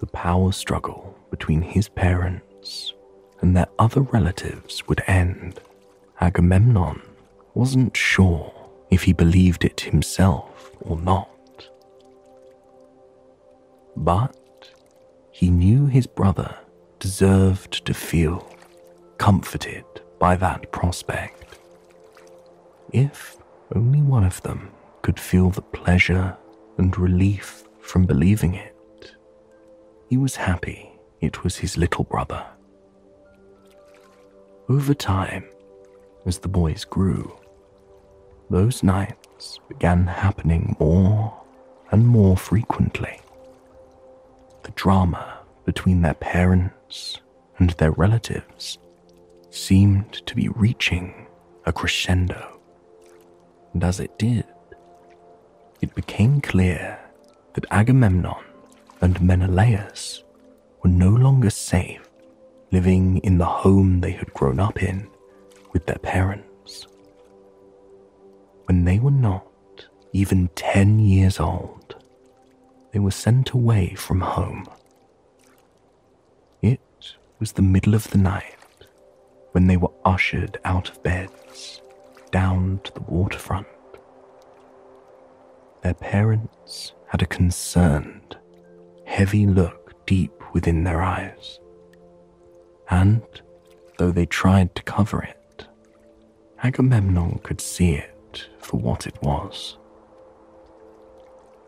the 0.00 0.06
power 0.06 0.52
struggle 0.52 1.18
between 1.30 1.62
his 1.62 1.88
parents 1.88 2.92
and 3.40 3.56
their 3.56 3.68
other 3.78 4.02
relatives 4.02 4.86
would 4.88 5.02
end. 5.06 5.60
Agamemnon 6.20 7.00
wasn't 7.54 7.96
sure 7.96 8.52
if 8.90 9.02
he 9.02 9.12
believed 9.12 9.64
it 9.64 9.80
himself 9.80 10.70
or 10.80 10.98
not. 10.98 11.68
But 13.96 14.70
he 15.30 15.50
knew 15.50 15.86
his 15.86 16.06
brother 16.06 16.56
deserved 16.98 17.84
to 17.86 17.94
feel 17.94 18.46
comforted 19.18 19.84
by 20.18 20.36
that 20.36 20.70
prospect. 20.72 21.45
If 22.92 23.36
only 23.74 24.02
one 24.02 24.24
of 24.24 24.40
them 24.42 24.70
could 25.02 25.18
feel 25.18 25.50
the 25.50 25.62
pleasure 25.62 26.36
and 26.78 26.96
relief 26.96 27.64
from 27.80 28.04
believing 28.04 28.54
it, 28.54 29.12
he 30.08 30.16
was 30.16 30.36
happy 30.36 30.92
it 31.20 31.42
was 31.42 31.56
his 31.56 31.76
little 31.76 32.04
brother. 32.04 32.46
Over 34.68 34.94
time, 34.94 35.44
as 36.24 36.38
the 36.38 36.48
boys 36.48 36.84
grew, 36.84 37.36
those 38.50 38.82
nights 38.82 39.58
began 39.68 40.06
happening 40.06 40.76
more 40.78 41.34
and 41.90 42.06
more 42.06 42.36
frequently. 42.36 43.20
The 44.62 44.70
drama 44.72 45.38
between 45.64 46.02
their 46.02 46.14
parents 46.14 47.20
and 47.58 47.70
their 47.70 47.92
relatives 47.92 48.78
seemed 49.50 50.12
to 50.26 50.34
be 50.34 50.48
reaching 50.48 51.26
a 51.64 51.72
crescendo. 51.72 52.55
And 53.76 53.84
as 53.84 54.00
it 54.00 54.18
did, 54.18 54.46
it 55.82 55.94
became 55.94 56.40
clear 56.40 56.98
that 57.52 57.66
Agamemnon 57.70 58.42
and 59.02 59.20
Menelaus 59.20 60.24
were 60.82 60.88
no 60.88 61.10
longer 61.10 61.50
safe 61.50 62.08
living 62.72 63.18
in 63.18 63.36
the 63.36 63.44
home 63.44 64.00
they 64.00 64.12
had 64.12 64.32
grown 64.32 64.60
up 64.60 64.82
in 64.82 65.06
with 65.74 65.84
their 65.84 65.98
parents. 65.98 66.86
When 68.64 68.86
they 68.86 68.98
were 68.98 69.10
not 69.10 69.46
even 70.14 70.48
10 70.54 70.98
years 70.98 71.38
old, 71.38 71.96
they 72.92 72.98
were 72.98 73.10
sent 73.10 73.50
away 73.50 73.92
from 73.94 74.22
home. 74.22 74.66
It 76.62 76.80
was 77.38 77.52
the 77.52 77.60
middle 77.60 77.94
of 77.94 78.08
the 78.10 78.16
night 78.16 78.86
when 79.52 79.66
they 79.66 79.76
were 79.76 79.92
ushered 80.06 80.58
out 80.64 80.88
of 80.88 81.02
beds 81.02 81.82
down 82.36 82.78
to 82.84 82.92
the 82.92 83.00
waterfront. 83.00 83.66
Their 85.82 85.94
parents 85.94 86.92
had 87.08 87.22
a 87.22 87.26
concerned, 87.26 88.36
heavy 89.06 89.46
look 89.46 90.04
deep 90.04 90.34
within 90.52 90.84
their 90.84 91.00
eyes. 91.00 91.58
And 92.90 93.22
though 93.96 94.12
they 94.12 94.26
tried 94.26 94.74
to 94.74 94.82
cover 94.82 95.22
it, 95.22 95.66
Agamemnon 96.62 97.40
could 97.42 97.62
see 97.62 97.92
it 97.92 98.48
for 98.58 98.78
what 98.78 99.06
it 99.06 99.16
was. 99.22 99.78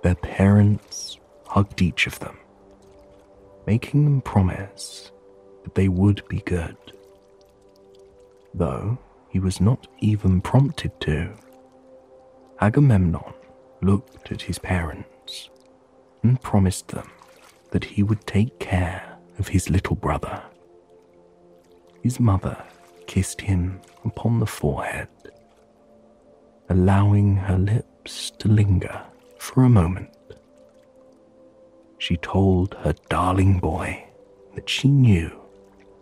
Their 0.02 0.16
parents 0.16 1.18
hugged 1.46 1.80
each 1.80 2.06
of 2.06 2.18
them, 2.18 2.36
making 3.66 4.04
them 4.04 4.20
promise 4.20 5.12
that 5.64 5.74
they 5.74 5.88
would 5.88 6.28
be 6.28 6.40
good 6.40 6.76
though 8.54 8.98
he 9.28 9.38
was 9.38 9.60
not 9.60 9.86
even 10.00 10.40
prompted 10.40 10.98
to. 11.00 11.32
Agamemnon 12.60 13.34
looked 13.82 14.32
at 14.32 14.42
his 14.42 14.58
parents 14.58 15.50
and 16.22 16.40
promised 16.40 16.88
them 16.88 17.08
that 17.70 17.84
he 17.84 18.02
would 18.02 18.26
take 18.26 18.58
care 18.58 19.16
of 19.38 19.48
his 19.48 19.70
little 19.70 19.96
brother. 19.96 20.42
His 22.02 22.18
mother 22.18 22.56
kissed 23.06 23.40
him 23.40 23.80
upon 24.04 24.40
the 24.40 24.46
forehead, 24.46 25.08
allowing 26.68 27.36
her 27.36 27.58
lips 27.58 28.30
to 28.38 28.48
linger 28.48 29.02
for 29.38 29.64
a 29.64 29.68
moment. 29.68 30.10
She 31.98 32.16
told 32.16 32.74
her 32.80 32.94
darling 33.08 33.58
boy 33.58 34.04
that 34.54 34.68
she 34.68 34.88
knew 34.88 35.30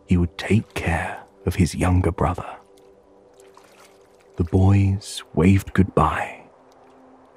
he 0.06 0.16
would 0.16 0.36
take 0.38 0.74
care 0.74 1.22
of 1.46 1.56
his 1.56 1.74
younger 1.74 2.12
brother. 2.12 2.55
The 4.36 4.44
boys 4.44 5.22
waved 5.32 5.72
goodbye 5.72 6.42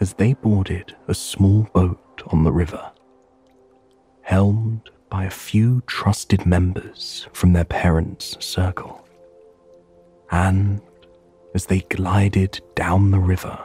as 0.01 0.15
they 0.15 0.33
boarded 0.33 0.97
a 1.07 1.13
small 1.13 1.63
boat 1.71 2.21
on 2.27 2.43
the 2.43 2.51
river, 2.51 2.91
helmed 4.21 4.89
by 5.09 5.23
a 5.23 5.29
few 5.29 5.81
trusted 5.88 6.45
members 6.45 7.25
from 7.31 7.53
their 7.53 7.63
parents' 7.63 8.35
circle. 8.41 9.07
And 10.29 10.81
as 11.55 11.67
they 11.67 11.79
glided 11.79 12.59
down 12.75 13.12
the 13.12 13.19
river, 13.19 13.57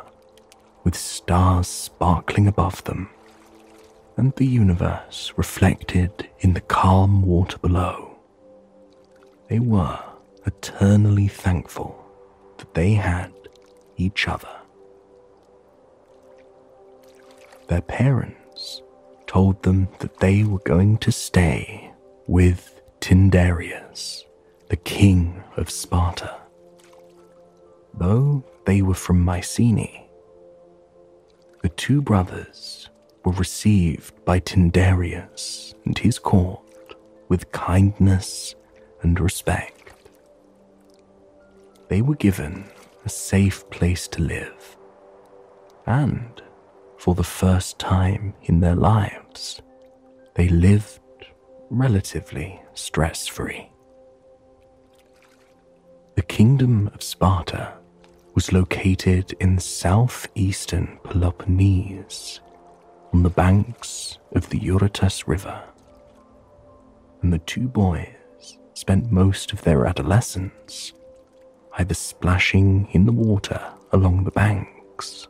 with 0.84 0.94
stars 0.94 1.66
sparkling 1.66 2.46
above 2.46 2.84
them, 2.84 3.08
and 4.16 4.32
the 4.36 4.46
universe 4.46 5.32
reflected 5.36 6.28
in 6.38 6.54
the 6.54 6.60
calm 6.60 7.22
water 7.22 7.58
below, 7.58 8.16
they 9.48 9.58
were 9.58 9.98
eternally 10.46 11.26
thankful 11.26 12.03
that 12.64 12.72
they 12.72 12.94
had 12.94 13.30
each 13.98 14.26
other. 14.26 14.48
Their 17.68 17.82
parents 17.82 18.80
told 19.26 19.62
them 19.62 19.88
that 19.98 20.18
they 20.18 20.44
were 20.44 20.60
going 20.60 20.96
to 20.98 21.12
stay 21.12 21.92
with 22.26 22.80
Tyndareus, 23.00 24.24
the 24.68 24.76
king 24.76 25.44
of 25.58 25.68
Sparta. 25.68 26.36
Though 27.92 28.42
they 28.64 28.80
were 28.80 28.94
from 28.94 29.20
Mycenae, 29.20 30.08
the 31.62 31.68
two 31.68 32.00
brothers 32.00 32.88
were 33.26 33.32
received 33.32 34.24
by 34.24 34.40
Tyndareus 34.40 35.74
and 35.84 35.98
his 35.98 36.18
court 36.18 36.94
with 37.28 37.52
kindness 37.52 38.54
and 39.02 39.20
respect 39.20 39.73
they 41.88 42.02
were 42.02 42.16
given 42.16 42.64
a 43.04 43.08
safe 43.08 43.68
place 43.70 44.08
to 44.08 44.22
live. 44.22 44.76
And 45.86 46.42
for 46.98 47.14
the 47.14 47.24
first 47.24 47.78
time 47.78 48.34
in 48.44 48.60
their 48.60 48.74
lives, 48.74 49.60
they 50.34 50.48
lived 50.48 51.00
relatively 51.70 52.60
stress 52.72 53.26
free. 53.26 53.70
The 56.14 56.22
kingdom 56.22 56.90
of 56.94 57.02
Sparta 57.02 57.74
was 58.34 58.52
located 58.52 59.32
in 59.40 59.58
southeastern 59.58 60.98
Peloponnese 61.04 62.40
on 63.12 63.22
the 63.22 63.30
banks 63.30 64.18
of 64.32 64.48
the 64.48 64.58
Eurotas 64.58 65.26
River, 65.26 65.62
and 67.22 67.32
the 67.32 67.38
two 67.38 67.68
boys 67.68 68.08
spent 68.74 69.12
most 69.12 69.52
of 69.52 69.62
their 69.62 69.86
adolescence 69.86 70.92
either 71.78 71.94
splashing 71.94 72.88
in 72.92 73.06
the 73.06 73.12
water 73.12 73.60
along 73.92 74.24
the 74.24 74.30
banks 74.30 75.28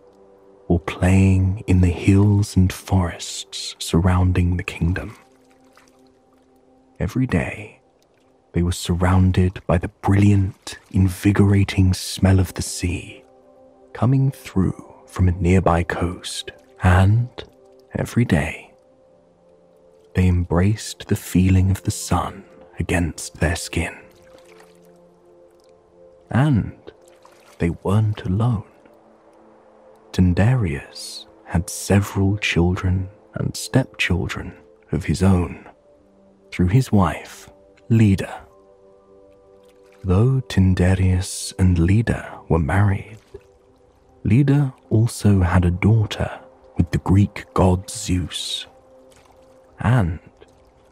or 0.68 0.78
playing 0.80 1.62
in 1.66 1.80
the 1.80 1.88
hills 1.88 2.56
and 2.56 2.72
forests 2.72 3.76
surrounding 3.78 4.56
the 4.56 4.62
kingdom. 4.62 5.16
Every 6.98 7.26
day, 7.26 7.80
they 8.52 8.62
were 8.62 8.72
surrounded 8.72 9.60
by 9.66 9.78
the 9.78 9.88
brilliant, 9.88 10.78
invigorating 10.90 11.92
smell 11.92 12.38
of 12.38 12.54
the 12.54 12.62
sea 12.62 13.24
coming 13.92 14.30
through 14.30 14.94
from 15.06 15.28
a 15.28 15.32
nearby 15.32 15.82
coast, 15.82 16.50
and 16.82 17.28
every 17.96 18.24
day 18.24 18.72
they 20.14 20.28
embraced 20.28 21.08
the 21.08 21.16
feeling 21.16 21.70
of 21.70 21.82
the 21.82 21.90
sun 21.90 22.44
against 22.78 23.40
their 23.40 23.56
skin. 23.56 24.03
And 26.30 26.72
they 27.58 27.70
weren't 27.70 28.22
alone. 28.22 28.64
Tyndareus 30.12 31.26
had 31.44 31.68
several 31.68 32.36
children 32.38 33.08
and 33.34 33.56
stepchildren 33.56 34.54
of 34.92 35.04
his 35.04 35.22
own 35.22 35.68
through 36.50 36.68
his 36.68 36.92
wife, 36.92 37.50
Leda. 37.88 38.42
Though 40.04 40.40
Tyndareus 40.48 41.52
and 41.58 41.78
Leda 41.78 42.38
were 42.48 42.58
married, 42.58 43.18
Leda 44.22 44.72
also 44.90 45.40
had 45.40 45.64
a 45.64 45.70
daughter 45.70 46.30
with 46.76 46.90
the 46.90 46.98
Greek 46.98 47.44
god 47.54 47.90
Zeus. 47.90 48.66
And 49.80 50.18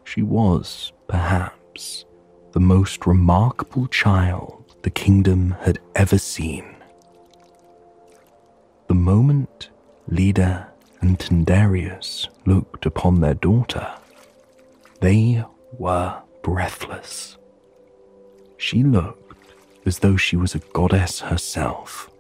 she 0.05 0.23
was, 0.23 0.93
perhaps, 1.09 2.05
the 2.53 2.61
most 2.61 3.07
remarkable 3.07 3.87
child 3.87 4.62
the 4.83 4.91
kingdom 4.91 5.57
had 5.61 5.79
ever 5.95 6.19
seen. 6.19 6.65
The 8.89 8.95
moment 8.95 9.71
Leda 10.09 10.69
and 11.01 11.19
Tyndareus 11.19 12.29
looked 12.47 12.87
upon 12.87 13.21
their 13.21 13.35
daughter, 13.35 13.89
they 15.01 15.45
were 15.79 16.21
breathless. 16.43 17.37
She 18.57 18.83
looked 18.83 19.55
as 19.87 20.01
though 20.01 20.17
she 20.17 20.37
was 20.37 20.55
a 20.55 20.61
goddess 20.73 21.21
herself. 21.21 22.11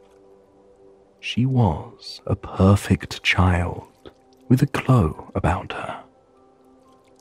She 1.20 1.46
was 1.46 2.20
a 2.26 2.34
perfect 2.34 3.22
child 3.22 3.86
with 4.48 4.62
a 4.62 4.66
glow 4.66 5.30
about 5.34 5.72
her, 5.72 6.02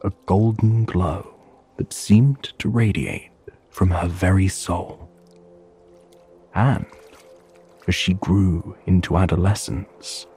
a 0.03 0.11
golden 0.25 0.85
glow 0.85 1.35
that 1.77 1.93
seemed 1.93 2.53
to 2.59 2.69
radiate 2.69 3.29
from 3.69 3.91
her 3.91 4.07
very 4.07 4.47
soul. 4.47 5.10
And 6.53 6.85
as 7.87 7.95
she 7.95 8.13
grew 8.15 8.75
into 8.85 9.17
adolescence, 9.17 10.27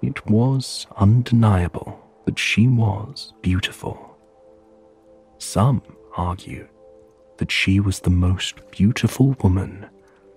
it 0.00 0.26
was 0.26 0.86
undeniable 0.96 1.98
that 2.24 2.38
she 2.38 2.68
was 2.68 3.34
beautiful. 3.42 4.16
Some 5.38 5.82
argued 6.16 6.68
that 7.38 7.50
she 7.50 7.80
was 7.80 8.00
the 8.00 8.10
most 8.10 8.70
beautiful 8.70 9.36
woman 9.42 9.86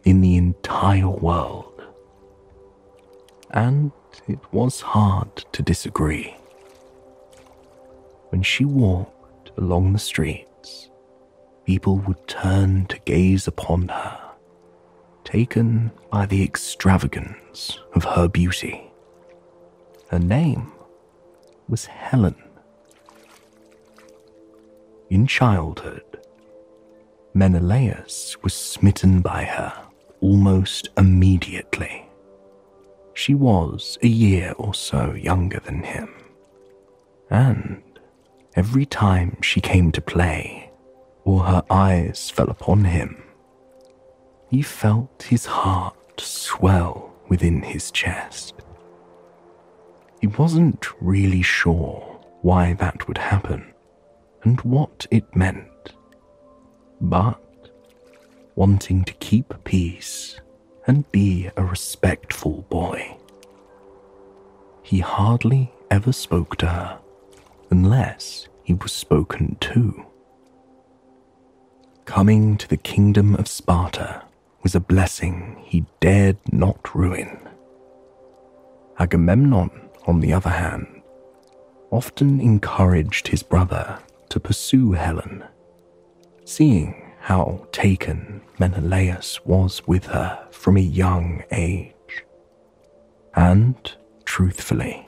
in 0.03 0.21
the 0.21 0.35
entire 0.35 1.09
world. 1.09 1.83
And 3.51 3.91
it 4.27 4.39
was 4.51 4.81
hard 4.81 5.35
to 5.51 5.61
disagree. 5.61 6.35
When 8.29 8.41
she 8.41 8.65
walked 8.65 9.51
along 9.57 9.93
the 9.93 9.99
streets, 9.99 10.89
people 11.65 11.97
would 11.99 12.27
turn 12.27 12.85
to 12.87 12.99
gaze 12.99 13.47
upon 13.47 13.87
her, 13.89 14.24
taken 15.25 15.91
by 16.11 16.25
the 16.25 16.43
extravagance 16.43 17.79
of 17.93 18.05
her 18.05 18.29
beauty. 18.29 18.89
Her 20.09 20.19
name 20.19 20.71
was 21.67 21.87
Helen. 21.87 22.35
In 25.09 25.27
childhood, 25.27 26.03
Menelaus 27.33 28.37
was 28.43 28.53
smitten 28.53 29.21
by 29.21 29.43
her 29.43 29.73
almost 30.21 30.89
immediately. 30.97 32.07
She 33.13 33.33
was 33.33 33.97
a 34.03 34.07
year 34.07 34.53
or 34.57 34.73
so 34.73 35.13
younger 35.13 35.59
than 35.59 35.83
him, 35.83 36.09
and 37.29 37.81
every 38.55 38.85
time 38.85 39.41
she 39.41 39.59
came 39.59 39.91
to 39.91 40.01
play 40.01 40.71
or 41.23 41.41
her 41.41 41.63
eyes 41.69 42.29
fell 42.29 42.49
upon 42.49 42.85
him, 42.85 43.24
he 44.49 44.61
felt 44.61 45.23
his 45.23 45.45
heart 45.45 45.95
swell 46.19 47.13
within 47.27 47.61
his 47.61 47.91
chest. 47.91 48.53
He 50.21 50.27
wasn't 50.27 50.87
really 51.01 51.41
sure 51.41 52.01
why 52.41 52.73
that 52.73 53.07
would 53.07 53.17
happen 53.17 53.73
and 54.43 54.61
what 54.61 55.07
it 55.11 55.35
meant, 55.35 55.93
but 57.01 57.41
wanting 58.55 59.03
to 59.03 59.13
keep 59.13 59.53
peace 59.63 60.39
and 60.87 61.11
be 61.11 61.49
a 61.57 61.63
respectful 61.63 62.65
boy. 62.69 63.17
He 64.83 64.99
hardly 64.99 65.71
ever 65.89 66.13
spoke 66.13 66.57
to 66.57 66.67
her 66.67 66.99
unless 67.71 68.47
he 68.63 68.73
was 68.75 68.91
spoken 68.91 69.57
to. 69.61 70.05
Coming 72.05 72.55
to 72.57 72.67
the 72.67 72.77
kingdom 72.77 73.35
of 73.35 73.47
Sparta 73.47 74.23
was 74.65 74.73
a 74.73 74.79
blessing 74.79 75.63
he 75.63 75.85
dared 75.99 76.39
not 76.51 76.95
ruin. 76.95 77.37
Agamemnon, 78.97 79.69
on 80.07 80.19
the 80.21 80.33
other 80.33 80.49
hand, 80.49 81.03
often 81.91 82.41
encouraged 82.41 83.27
his 83.27 83.43
brother 83.43 83.99
to 84.27 84.39
pursue 84.39 84.93
Helen, 84.93 85.43
seeing 86.45 87.11
how 87.19 87.67
taken 87.71 88.41
Menelaus 88.57 89.39
was 89.45 89.85
with 89.85 90.07
her 90.07 90.47
from 90.49 90.77
a 90.77 90.91
young 91.03 91.43
age. 91.51 92.25
And, 93.35 93.75
truthfully, 94.23 95.07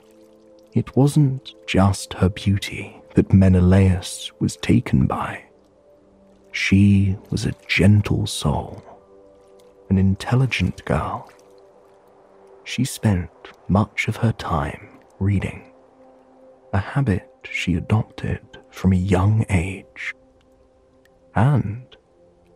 it 0.72 0.94
wasn't 0.94 1.52
just 1.66 2.12
her 2.14 2.28
beauty 2.28 3.02
that 3.16 3.32
Menelaus 3.32 4.30
was 4.38 4.56
taken 4.58 5.08
by. 5.08 5.42
She 6.52 7.16
was 7.30 7.44
a 7.44 7.54
gentle 7.66 8.24
soul, 8.28 8.84
an 9.88 9.98
intelligent 9.98 10.84
girl. 10.84 11.30
She 12.64 12.84
spent 12.84 13.30
much 13.68 14.08
of 14.08 14.16
her 14.16 14.32
time 14.32 14.88
reading, 15.18 15.72
a 16.72 16.78
habit 16.78 17.28
she 17.50 17.74
adopted 17.74 18.40
from 18.70 18.92
a 18.92 18.96
young 18.96 19.44
age. 19.48 20.14
And 21.34 21.84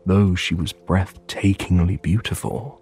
though 0.04 0.34
she 0.34 0.54
was 0.54 0.72
breathtakingly 0.72 2.00
beautiful, 2.02 2.80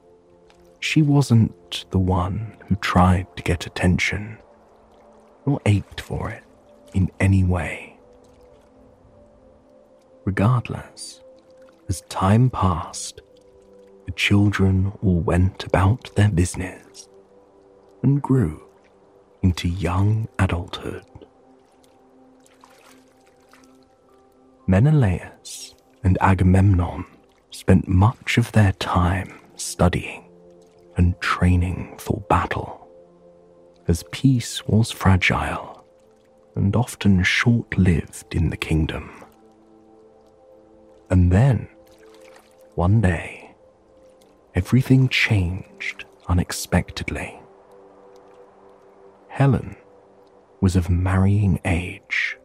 she 0.80 1.02
wasn't 1.02 1.84
the 1.90 1.98
one 1.98 2.56
who 2.66 2.74
tried 2.76 3.26
to 3.36 3.42
get 3.42 3.66
attention 3.66 4.38
or 5.44 5.60
ached 5.66 6.00
for 6.00 6.30
it 6.30 6.42
in 6.94 7.10
any 7.20 7.44
way. 7.44 7.96
Regardless, 10.24 11.22
as 11.88 12.02
time 12.02 12.50
passed, 12.50 13.20
the 14.10 14.16
children 14.16 14.92
all 15.04 15.20
went 15.20 15.62
about 15.62 16.12
their 16.16 16.28
business 16.28 17.08
and 18.02 18.20
grew 18.20 18.60
into 19.40 19.68
young 19.68 20.26
adulthood. 20.40 21.04
Menelaus 24.66 25.76
and 26.02 26.18
Agamemnon 26.20 27.04
spent 27.52 27.86
much 27.86 28.36
of 28.36 28.50
their 28.50 28.72
time 28.72 29.32
studying 29.54 30.24
and 30.96 31.18
training 31.20 31.94
for 31.98 32.20
battle, 32.28 32.88
as 33.86 34.02
peace 34.10 34.66
was 34.66 34.90
fragile 34.90 35.84
and 36.56 36.74
often 36.74 37.22
short 37.22 37.78
lived 37.78 38.34
in 38.34 38.50
the 38.50 38.56
kingdom. 38.56 39.08
And 41.10 41.30
then, 41.30 41.68
one 42.74 43.00
day, 43.00 43.39
everything 44.54 45.08
changed 45.08 46.04
unexpectedly. 46.28 47.38
Helen 49.28 49.76
was 50.60 50.76
of 50.76 50.90
marrying 50.90 51.60
age, 51.64 52.36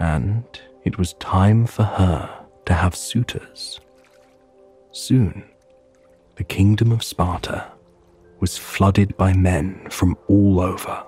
and 0.00 0.44
it 0.84 0.98
was 0.98 1.14
time 1.14 1.66
for 1.66 1.82
her 1.82 2.46
to 2.64 2.74
have 2.74 2.94
suitors. 2.94 3.80
Soon, 4.92 5.44
the 6.36 6.44
kingdom 6.44 6.92
of 6.92 7.02
Sparta 7.02 7.72
was 8.40 8.58
flooded 8.58 9.16
by 9.16 9.32
men 9.32 9.88
from 9.90 10.16
all 10.28 10.60
over, 10.60 11.02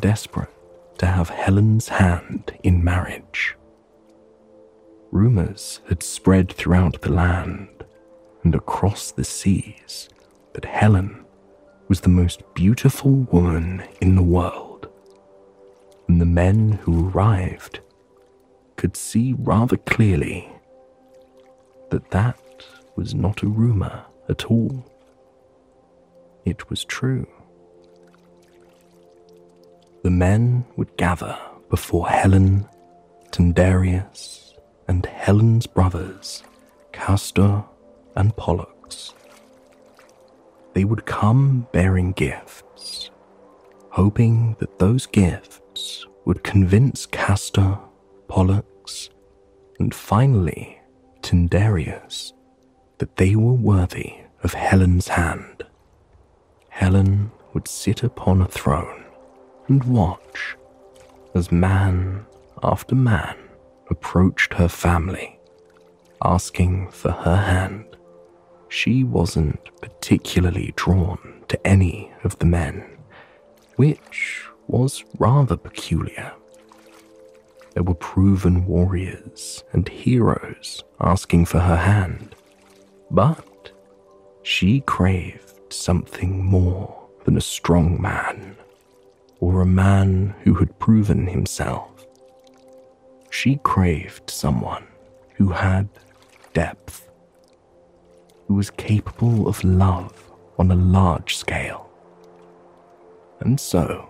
desperate 0.00 0.48
to 0.98 1.06
have 1.06 1.28
Helen's 1.28 1.88
hand 1.88 2.52
in 2.62 2.82
marriage. 2.82 3.56
Rumors 5.10 5.80
had 5.88 6.02
spread 6.02 6.52
throughout 6.52 7.00
the 7.00 7.12
land 7.12 7.68
and 8.48 8.54
across 8.54 9.10
the 9.10 9.24
seas 9.24 10.08
that 10.54 10.64
Helen 10.64 11.22
was 11.86 12.00
the 12.00 12.08
most 12.08 12.42
beautiful 12.54 13.10
woman 13.30 13.82
in 14.00 14.16
the 14.16 14.22
world, 14.22 14.88
and 16.08 16.18
the 16.18 16.24
men 16.24 16.72
who 16.72 17.10
arrived 17.10 17.80
could 18.76 18.96
see 18.96 19.34
rather 19.36 19.76
clearly 19.76 20.48
that 21.90 22.10
that 22.10 22.64
was 22.96 23.14
not 23.14 23.42
a 23.42 23.46
rumour 23.46 24.06
at 24.30 24.46
all. 24.46 24.82
it 26.46 26.70
was 26.70 26.86
true. 26.86 27.26
The 30.04 30.10
men 30.10 30.64
would 30.76 30.96
gather 30.96 31.38
before 31.68 32.08
Helen, 32.08 32.66
Tyndareus, 33.30 34.54
and 34.88 35.04
Helen's 35.04 35.66
brothers, 35.66 36.42
Castor 36.92 37.62
and 38.16 38.36
Pollux. 38.36 39.14
They 40.74 40.84
would 40.84 41.06
come 41.06 41.66
bearing 41.72 42.12
gifts, 42.12 43.10
hoping 43.90 44.56
that 44.60 44.78
those 44.78 45.06
gifts 45.06 46.06
would 46.24 46.44
convince 46.44 47.06
Castor, 47.06 47.78
Pollux, 48.28 49.10
and 49.78 49.94
finally 49.94 50.80
Tyndareus 51.22 52.32
that 52.98 53.16
they 53.16 53.34
were 53.34 53.52
worthy 53.52 54.14
of 54.42 54.54
Helen's 54.54 55.08
hand. 55.08 55.64
Helen 56.68 57.30
would 57.54 57.66
sit 57.66 58.02
upon 58.02 58.40
a 58.40 58.46
throne 58.46 59.04
and 59.68 59.82
watch 59.84 60.56
as 61.34 61.50
man 61.50 62.24
after 62.62 62.94
man 62.94 63.36
approached 63.90 64.54
her 64.54 64.68
family, 64.68 65.38
asking 66.24 66.90
for 66.90 67.10
her 67.10 67.36
hand. 67.36 67.87
She 68.68 69.04
wasn't 69.04 69.58
particularly 69.80 70.72
drawn 70.76 71.44
to 71.48 71.66
any 71.66 72.12
of 72.24 72.38
the 72.38 72.46
men, 72.46 72.84
which 73.76 74.44
was 74.66 75.04
rather 75.18 75.56
peculiar. 75.56 76.32
There 77.74 77.82
were 77.82 77.94
proven 77.94 78.66
warriors 78.66 79.64
and 79.72 79.88
heroes 79.88 80.84
asking 81.00 81.46
for 81.46 81.60
her 81.60 81.76
hand, 81.76 82.34
but 83.10 83.70
she 84.42 84.80
craved 84.80 85.72
something 85.72 86.44
more 86.44 87.08
than 87.24 87.36
a 87.36 87.42
strong 87.42 88.00
man 88.00 88.56
or 89.40 89.60
a 89.60 89.66
man 89.66 90.34
who 90.42 90.54
had 90.54 90.78
proven 90.78 91.26
himself. 91.26 92.06
She 93.30 93.56
craved 93.62 94.30
someone 94.30 94.86
who 95.34 95.50
had 95.50 95.88
depth, 96.54 97.07
who 98.48 98.54
was 98.54 98.70
capable 98.70 99.46
of 99.46 99.62
love 99.62 100.32
on 100.58 100.70
a 100.70 100.74
large 100.74 101.36
scale. 101.36 101.88
And 103.40 103.60
so 103.60 104.08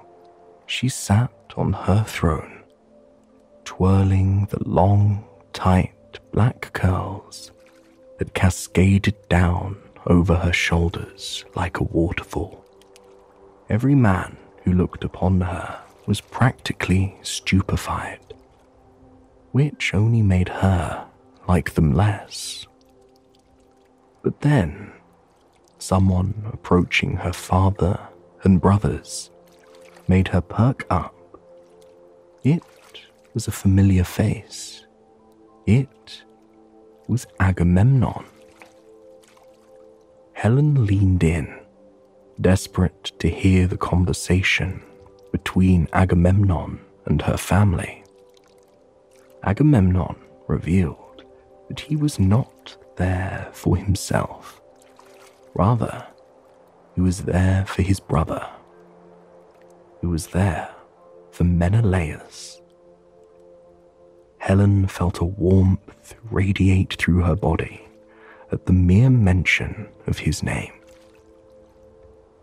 she 0.66 0.88
sat 0.88 1.32
on 1.56 1.72
her 1.72 2.04
throne, 2.04 2.62
twirling 3.64 4.46
the 4.46 4.62
long, 4.66 5.24
tight 5.52 6.20
black 6.32 6.72
curls 6.72 7.50
that 8.18 8.32
cascaded 8.32 9.16
down 9.28 9.76
over 10.06 10.36
her 10.36 10.52
shoulders 10.52 11.44
like 11.56 11.80
a 11.80 11.84
waterfall. 11.84 12.64
Every 13.68 13.96
man 13.96 14.36
who 14.62 14.72
looked 14.72 15.02
upon 15.02 15.40
her 15.40 15.80
was 16.06 16.20
practically 16.20 17.16
stupefied, 17.22 18.20
which 19.50 19.92
only 19.94 20.22
made 20.22 20.48
her 20.48 21.06
like 21.48 21.74
them 21.74 21.92
less. 21.92 22.67
But 24.28 24.42
then, 24.42 24.92
someone 25.78 26.50
approaching 26.52 27.16
her 27.16 27.32
father 27.32 27.98
and 28.42 28.60
brothers 28.60 29.30
made 30.06 30.28
her 30.28 30.42
perk 30.42 30.84
up. 30.90 31.14
It 32.44 32.62
was 33.32 33.48
a 33.48 33.52
familiar 33.52 34.04
face. 34.04 34.84
It 35.64 36.24
was 37.06 37.26
Agamemnon. 37.40 38.26
Helen 40.34 40.84
leaned 40.84 41.24
in, 41.24 41.48
desperate 42.38 43.12
to 43.20 43.30
hear 43.30 43.66
the 43.66 43.78
conversation 43.78 44.82
between 45.32 45.88
Agamemnon 45.94 46.80
and 47.06 47.22
her 47.22 47.38
family. 47.38 48.04
Agamemnon 49.44 50.16
revealed 50.48 51.24
that 51.68 51.80
he 51.80 51.96
was 51.96 52.18
not 52.18 52.76
there 52.98 53.48
for 53.52 53.76
himself. 53.76 54.60
Rather, 55.54 56.06
he 56.94 57.00
was 57.00 57.22
there 57.22 57.64
for 57.66 57.82
his 57.82 58.00
brother. 58.00 58.46
He 60.00 60.06
was 60.06 60.28
there 60.28 60.70
for 61.30 61.44
Menelaus. 61.44 62.60
Helen 64.38 64.86
felt 64.86 65.20
a 65.20 65.24
warmth 65.24 66.14
radiate 66.30 66.94
through 66.94 67.22
her 67.22 67.36
body 67.36 67.82
at 68.52 68.66
the 68.66 68.72
mere 68.72 69.10
mention 69.10 69.88
of 70.06 70.18
his 70.18 70.42
name. 70.42 70.72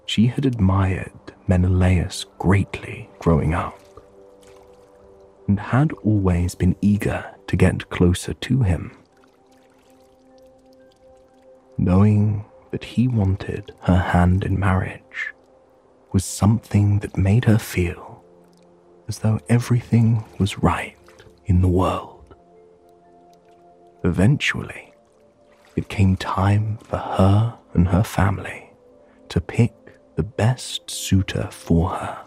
She 0.06 0.28
had 0.28 0.46
admired 0.46 1.12
Menelaus 1.48 2.26
greatly 2.38 3.10
growing 3.20 3.54
up 3.54 3.80
and 5.48 5.60
had 5.60 5.94
always 6.04 6.56
been 6.56 6.76
eager 6.82 7.26
to 7.48 7.56
get 7.56 7.90
closer 7.90 8.34
to 8.34 8.62
him. 8.62 8.98
Knowing 11.78 12.46
that 12.72 12.84
he 12.84 13.08
wanted 13.08 13.74
her 13.82 13.98
hand 13.98 14.44
in 14.44 14.60
marriage 14.60 15.34
was 16.12 16.24
something 16.24 17.00
that 17.00 17.18
made 17.18 17.46
her 17.46 17.58
feel 17.58 18.24
as 19.08 19.20
though 19.20 19.40
everything 19.50 20.24
was 20.40 20.60
right 20.60 20.96
in 21.46 21.62
the 21.62 21.68
world. 21.68 22.36
Eventually, 24.04 24.94
it 25.76 25.90
came 25.90 26.16
time 26.16 26.78
for 26.78 26.98
her 26.98 27.58
and 27.74 27.90
her 27.90 28.04
family 28.04 28.72
to 29.30 29.42
pick 29.42 29.74
the 30.16 30.24
best 30.24 30.90
suitor 30.90 31.50
for 31.52 31.90
her. 31.90 32.26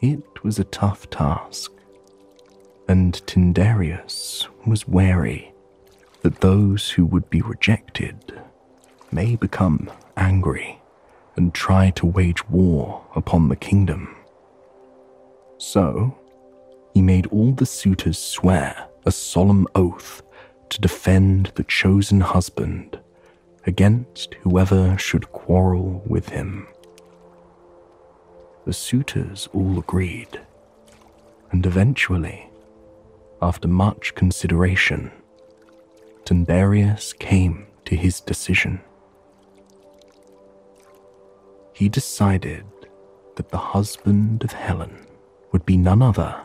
It 0.00 0.44
was 0.44 0.58
a 0.58 0.64
tough 0.64 1.08
task, 1.08 1.72
and 2.86 3.14
Tyndareus 3.26 4.46
was 4.66 4.86
wary 4.86 5.49
that 6.22 6.40
those 6.40 6.90
who 6.90 7.06
would 7.06 7.28
be 7.30 7.40
rejected 7.40 8.40
may 9.10 9.36
become 9.36 9.90
angry 10.16 10.80
and 11.36 11.54
try 11.54 11.90
to 11.90 12.06
wage 12.06 12.46
war 12.48 13.04
upon 13.14 13.48
the 13.48 13.56
kingdom. 13.56 14.14
So, 15.58 16.16
he 16.94 17.02
made 17.02 17.26
all 17.26 17.52
the 17.52 17.66
suitors 17.66 18.18
swear 18.18 18.88
a 19.06 19.12
solemn 19.12 19.66
oath 19.74 20.22
to 20.70 20.80
defend 20.80 21.52
the 21.54 21.64
chosen 21.64 22.20
husband 22.20 22.98
against 23.66 24.34
whoever 24.34 24.96
should 24.98 25.32
quarrel 25.32 26.02
with 26.06 26.28
him. 26.28 26.66
The 28.66 28.72
suitors 28.72 29.48
all 29.52 29.78
agreed, 29.78 30.40
and 31.50 31.64
eventually, 31.64 32.48
after 33.42 33.68
much 33.68 34.14
consideration, 34.14 35.10
Tyndareus 36.24 37.18
came 37.18 37.66
to 37.84 37.96
his 37.96 38.20
decision. 38.20 38.80
He 41.72 41.88
decided 41.88 42.64
that 43.36 43.50
the 43.50 43.58
husband 43.58 44.44
of 44.44 44.52
Helen 44.52 45.06
would 45.52 45.64
be 45.64 45.76
none 45.76 46.02
other 46.02 46.40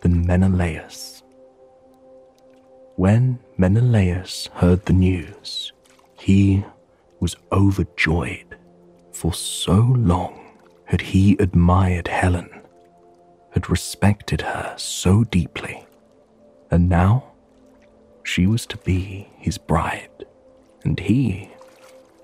than 0.00 0.26
Menelaus. 0.26 1.22
When 2.96 3.38
Menelaus 3.56 4.48
heard 4.54 4.84
the 4.86 4.92
news, 4.92 5.72
he 6.18 6.64
was 7.20 7.36
overjoyed, 7.52 8.56
for 9.12 9.32
so 9.34 9.74
long 9.74 10.40
had 10.84 11.00
he 11.00 11.36
admired 11.38 12.08
Helen, 12.08 12.50
had 13.52 13.70
respected 13.70 14.40
her 14.40 14.74
so 14.76 15.24
deeply, 15.24 15.86
and 16.70 16.88
now 16.88 17.29
she 18.22 18.46
was 18.46 18.66
to 18.66 18.76
be 18.78 19.28
his 19.38 19.58
bride, 19.58 20.24
and 20.84 20.98
he 20.98 21.50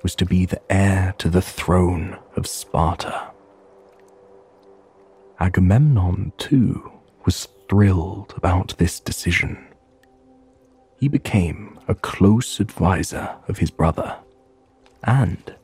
was 0.03 0.15
to 0.15 0.25
be 0.25 0.47
the 0.47 0.61
heir 0.71 1.15
to 1.19 1.29
the 1.29 1.43
throne 1.43 2.19
of 2.37 2.47
Sparta. 2.47 3.31
Agamemnon, 5.41 6.33
too, 6.39 6.93
was 7.25 7.49
thrilled 7.69 8.33
about 8.37 8.77
this 8.79 9.01
decision. 9.01 9.67
He 10.99 11.09
became 11.09 11.79
a 11.89 11.95
close 11.95 12.61
adviser 12.61 13.37
of 13.49 13.59
his 13.59 13.71
brother, 13.71 14.17
and 15.03 15.55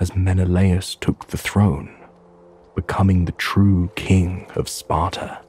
as 0.00 0.16
Menelaus 0.16 0.94
took 0.96 1.28
the 1.28 1.38
throne, 1.38 1.94
becoming 2.74 3.24
the 3.24 3.32
true 3.32 3.90
king 3.94 4.46
of 4.56 4.68
Sparta, 4.68 5.40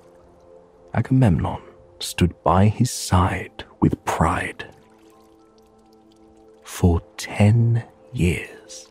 Agamemnon 0.93 1.61
stood 1.99 2.33
by 2.43 2.67
his 2.67 2.91
side 2.91 3.63
with 3.79 4.03
pride. 4.05 4.65
For 6.63 7.01
ten 7.17 7.83
years, 8.13 8.87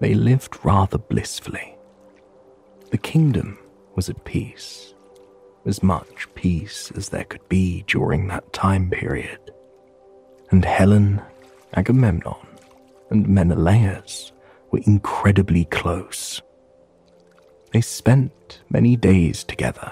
they 0.00 0.14
lived 0.14 0.64
rather 0.64 0.98
blissfully. 0.98 1.76
The 2.90 2.98
kingdom 2.98 3.58
was 3.94 4.08
at 4.08 4.24
peace, 4.24 4.94
as 5.64 5.82
much 5.82 6.28
peace 6.34 6.90
as 6.94 7.08
there 7.08 7.24
could 7.24 7.48
be 7.48 7.84
during 7.86 8.28
that 8.28 8.52
time 8.52 8.90
period 8.90 9.38
and 10.52 10.64
Helen, 10.66 11.20
Agamemnon, 11.74 12.36
and 13.10 13.26
Menelaus 13.26 14.32
were 14.70 14.80
incredibly 14.84 15.64
close. 15.64 16.42
They 17.72 17.80
spent 17.80 18.60
many 18.68 18.94
days 18.96 19.44
together, 19.44 19.90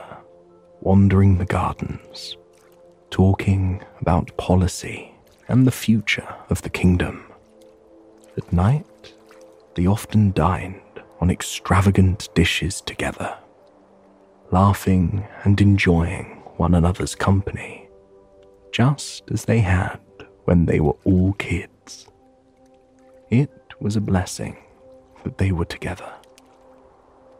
wandering 0.82 1.38
the 1.38 1.46
gardens, 1.46 2.36
talking 3.10 3.82
about 4.00 4.36
policy 4.36 5.12
and 5.48 5.66
the 5.66 5.72
future 5.72 6.34
of 6.48 6.62
the 6.62 6.70
kingdom. 6.70 7.24
At 8.36 8.52
night, 8.52 9.12
they 9.74 9.86
often 9.86 10.32
dined 10.32 10.80
on 11.20 11.30
extravagant 11.30 12.28
dishes 12.34 12.80
together, 12.80 13.36
laughing 14.50 15.26
and 15.44 15.60
enjoying 15.60 16.42
one 16.56 16.74
another's 16.74 17.14
company, 17.14 17.88
just 18.72 19.30
as 19.30 19.44
they 19.44 19.60
had 19.60 19.98
when 20.44 20.66
they 20.66 20.80
were 20.80 20.96
all 21.04 21.32
kids. 21.34 22.06
It 23.30 23.50
was 23.80 23.96
a 23.96 24.00
blessing 24.00 24.56
that 25.24 25.38
they 25.38 25.52
were 25.52 25.64
together, 25.64 26.12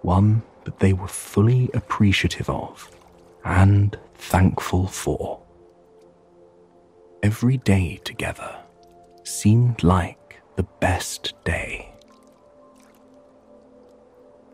one 0.03 0.43
that 0.65 0.79
they 0.79 0.93
were 0.93 1.09
fully 1.09 1.71
appreciative 1.75 2.51
of 2.51 2.91
and 3.45 3.99
thankful 4.15 4.87
for. 4.87 5.41
Every 7.23 7.59
day 7.59 8.01
together 8.03 8.57
seemed 9.25 9.83
like 9.83 10.41
the 10.57 10.63
best 10.63 11.35
day. 11.45 11.93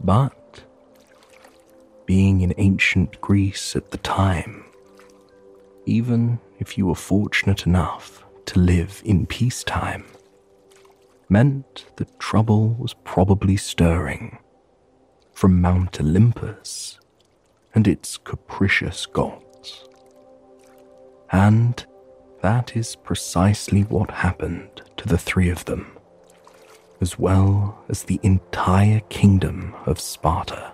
But 0.01 0.64
being 2.07 2.41
in 2.41 2.53
ancient 2.57 3.21
Greece 3.21 3.77
at 3.77 3.93
the 3.93 3.99
time, 3.99 4.64
even 5.85 6.41
if 6.59 6.77
you 6.77 6.87
were 6.87 6.97
fortunate 6.97 7.67
enough 7.67 8.25
to 8.47 8.59
live 8.59 9.01
in 9.05 9.27
peacetime, 9.27 10.05
meant 11.29 11.87
that 11.97 12.19
trouble 12.19 12.71
was 12.71 12.95
probably 13.05 13.57
stirring 13.57 14.39
from 15.33 15.61
Mount 15.61 16.01
Olympus 16.01 16.99
and 17.77 17.87
its 17.87 18.17
capricious 18.17 19.07
gods. 19.07 19.89
And 21.31 21.85
that 22.43 22.76
is 22.76 22.97
precisely 22.97 23.82
what 23.82 24.11
happened 24.11 24.82
to 24.97 25.09
the 25.09 25.18
three 25.18 25.51
of 25.51 25.64
them, 25.64 25.97
as 27.01 27.18
well 27.18 27.84
as 27.89 28.03
the 28.03 28.20
entire 28.22 29.01
kingdom 29.09 29.74
of 29.87 30.01
Sparta. 30.01 30.72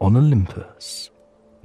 On 0.00 0.16
Olympus, 0.16 1.10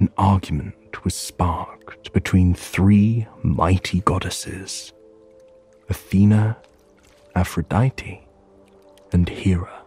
an 0.00 0.10
argument 0.18 1.04
was 1.04 1.14
sparked 1.14 2.12
between 2.12 2.54
three 2.54 3.26
mighty 3.42 4.00
goddesses 4.00 4.92
Athena, 5.88 6.56
Aphrodite, 7.34 8.26
and 9.12 9.28
Hera. 9.28 9.82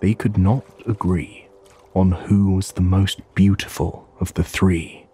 They 0.00 0.14
could 0.14 0.38
not 0.38 0.64
agree 0.86 1.48
on 1.94 2.12
who 2.12 2.52
was 2.52 2.72
the 2.72 2.80
most 2.80 3.20
beautiful 3.34 4.08
of 4.20 4.32
the 4.34 4.44
three, 4.44 5.07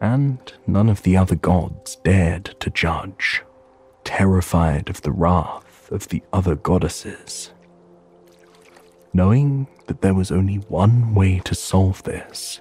and 0.00 0.52
none 0.66 0.88
of 0.88 1.02
the 1.02 1.16
other 1.16 1.34
gods 1.34 1.96
dared 1.96 2.54
to 2.60 2.70
judge, 2.70 3.42
terrified 4.04 4.88
of 4.88 5.02
the 5.02 5.12
wrath 5.12 5.90
of 5.90 6.08
the 6.08 6.22
other 6.32 6.54
goddesses. 6.54 7.52
Knowing 9.12 9.66
that 9.86 10.02
there 10.02 10.14
was 10.14 10.30
only 10.30 10.56
one 10.56 11.14
way 11.14 11.40
to 11.40 11.54
solve 11.54 12.02
this, 12.04 12.60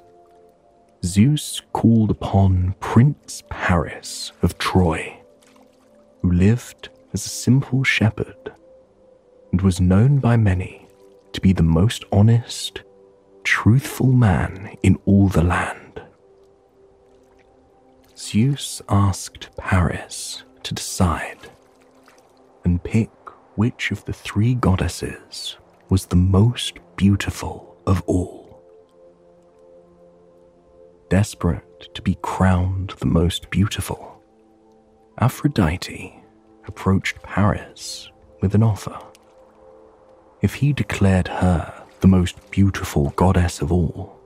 Zeus 1.06 1.62
called 1.74 2.10
upon 2.10 2.76
Prince 2.80 3.44
Paris 3.50 4.32
of 4.42 4.58
Troy 4.58 5.18
who 6.22 6.32
lived 6.32 6.90
as 7.14 7.26
a 7.26 7.30
simple 7.30 7.84
shepherd 7.84 8.54
and 9.52 9.62
was 9.62 9.80
known 9.80 10.20
by 10.20 10.36
many 10.36 10.88
to 11.32 11.42
be 11.42 11.54
the 11.54 11.64
most 11.64 12.04
honest, 12.12 12.82
truthful 13.44 14.12
man 14.12 14.76
in 14.84 14.98
all 15.06 15.28
the 15.30 15.44
land. 15.44 15.87
Zeus 18.18 18.82
asked 18.90 19.56
Paris 19.58 20.44
to 20.64 20.74
decide 20.74 21.38
and 22.66 22.84
pick 22.84 23.12
which 23.56 23.92
of 23.92 24.04
the 24.06 24.14
three 24.14 24.56
goddesses 24.56 25.56
was 25.90 26.08
the 26.08 26.16
most 26.16 26.80
beautiful 26.96 27.78
of 27.86 28.02
all. 28.08 28.60
Desperate 31.12 31.94
to 31.94 32.02
be 32.02 32.18
crowned 32.24 32.96
the 33.00 33.06
most 33.06 33.52
beautiful, 33.52 34.20
Aphrodite 35.20 36.20
approached 36.68 37.22
Paris 37.22 38.10
with 38.42 38.56
an 38.56 38.64
offer. 38.64 38.98
If 40.42 40.56
he 40.56 40.74
declared 40.74 41.28
her 41.28 41.84
the 42.00 42.08
most 42.08 42.50
beautiful 42.50 43.12
goddess 43.12 43.62
of 43.62 43.72
all, 43.72 44.20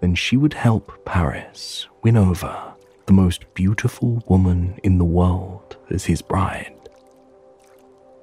then 0.00 0.14
she 0.14 0.36
would 0.36 0.52
help 0.52 1.02
Paris 1.06 1.88
win 2.02 2.18
over 2.18 2.73
the 3.06 3.12
most 3.12 3.52
beautiful 3.54 4.22
woman 4.26 4.78
in 4.82 4.98
the 4.98 5.04
world 5.04 5.76
as 5.90 6.04
his 6.04 6.22
bride. 6.22 6.74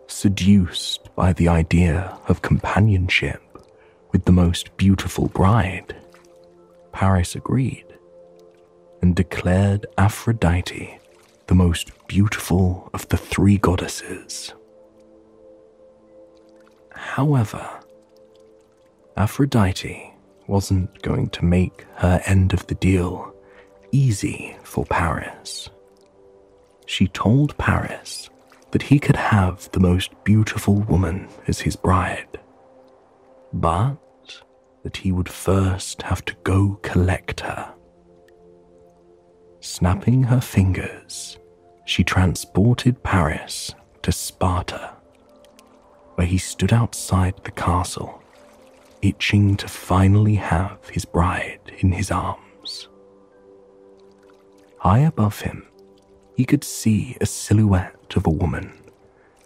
Seduced 0.08 1.14
by 1.16 1.34
the 1.34 1.48
idea 1.48 2.18
of 2.28 2.42
companionship 2.42 3.42
with 4.12 4.26
the 4.26 4.32
most 4.32 4.76
beautiful 4.78 5.28
bride, 5.28 5.96
Paris 6.92 7.36
agreed 7.36 7.86
and 9.02 9.16
declared 9.16 9.86
Aphrodite 9.98 11.00
the 11.48 11.56
most 11.56 11.92
beautiful 12.08 12.90
of 12.94 13.08
the 13.10 13.18
three 13.18 13.58
goddesses. 13.58 14.54
However, 16.92 17.68
Aphrodite 19.18 20.14
wasn't 20.48 21.02
going 21.02 21.30
to 21.30 21.46
make 21.46 21.86
her 21.96 22.22
end 22.26 22.54
of 22.54 22.66
the 22.68 22.76
deal 22.76 23.31
easy 23.92 24.56
for 24.64 24.86
Paris. 24.86 25.70
She 26.86 27.08
told 27.08 27.58
Paris 27.58 28.30
that 28.72 28.84
he 28.84 29.00
could 29.00 29.16
have 29.16 29.70
the 29.72 29.80
most 29.80 30.12
beautiful 30.24 30.76
woman 30.76 31.28
as 31.48 31.60
his 31.60 31.76
bride, 31.76 32.40
but 33.54 33.98
that 34.84 34.98
he 34.98 35.12
would 35.12 35.30
first 35.30 36.02
have 36.02 36.24
to 36.26 36.36
go 36.44 36.80
collect 36.82 37.42
her. 37.42 37.74
Snapping 39.60 40.24
her 40.24 40.42
fingers, 40.42 41.38
she 41.86 42.04
transported 42.04 43.04
Paris 43.04 43.76
to 44.02 44.12
Sparta, 44.12 44.96
where 46.16 46.28
he 46.28 46.38
stood 46.38 46.74
outside 46.74 47.36
the 47.44 47.52
castle, 47.52 48.22
itching 49.02 49.56
to 49.58 49.68
finally 49.68 50.36
have 50.36 50.78
his 50.90 51.06
bride 51.06 51.60
in 51.80 51.92
his 51.92 52.10
arms. 52.12 52.51
High 54.82 55.02
above 55.02 55.42
him, 55.42 55.68
he 56.36 56.44
could 56.44 56.64
see 56.64 57.16
a 57.22 57.28
silhouette 57.28 58.16
of 58.16 58.26
a 58.26 58.32
woman 58.32 58.74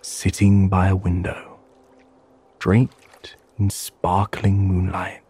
sitting 0.01 0.69
by 0.69 0.87
a 0.87 0.95
window, 0.95 1.59
draped 2.57 3.35
in 3.59 3.69
sparkling 3.69 4.65
moonlight. 4.65 5.21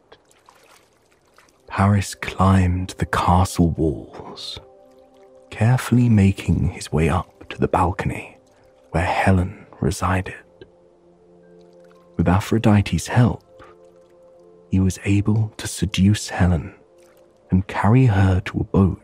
Paris 1.65 2.13
climbed 2.13 2.91
the 2.99 3.07
castle 3.07 3.71
walls 3.71 4.59
carefully 5.49 6.07
making 6.07 6.69
his 6.69 6.91
way 6.91 7.09
up 7.09 7.49
to 7.49 7.57
the 7.57 7.67
balcony 7.67 8.37
where 8.91 9.03
Helen 9.03 9.65
resided. 9.81 10.35
With 12.15 12.27
Aphrodite's 12.27 13.07
help, 13.07 13.63
he 14.69 14.79
was 14.79 14.99
able 15.03 15.51
to 15.57 15.67
seduce 15.67 16.29
Helen 16.29 16.75
and 17.49 17.65
carry 17.65 18.05
her 18.05 18.39
to 18.41 18.59
a 18.59 18.63
boat 18.65 19.01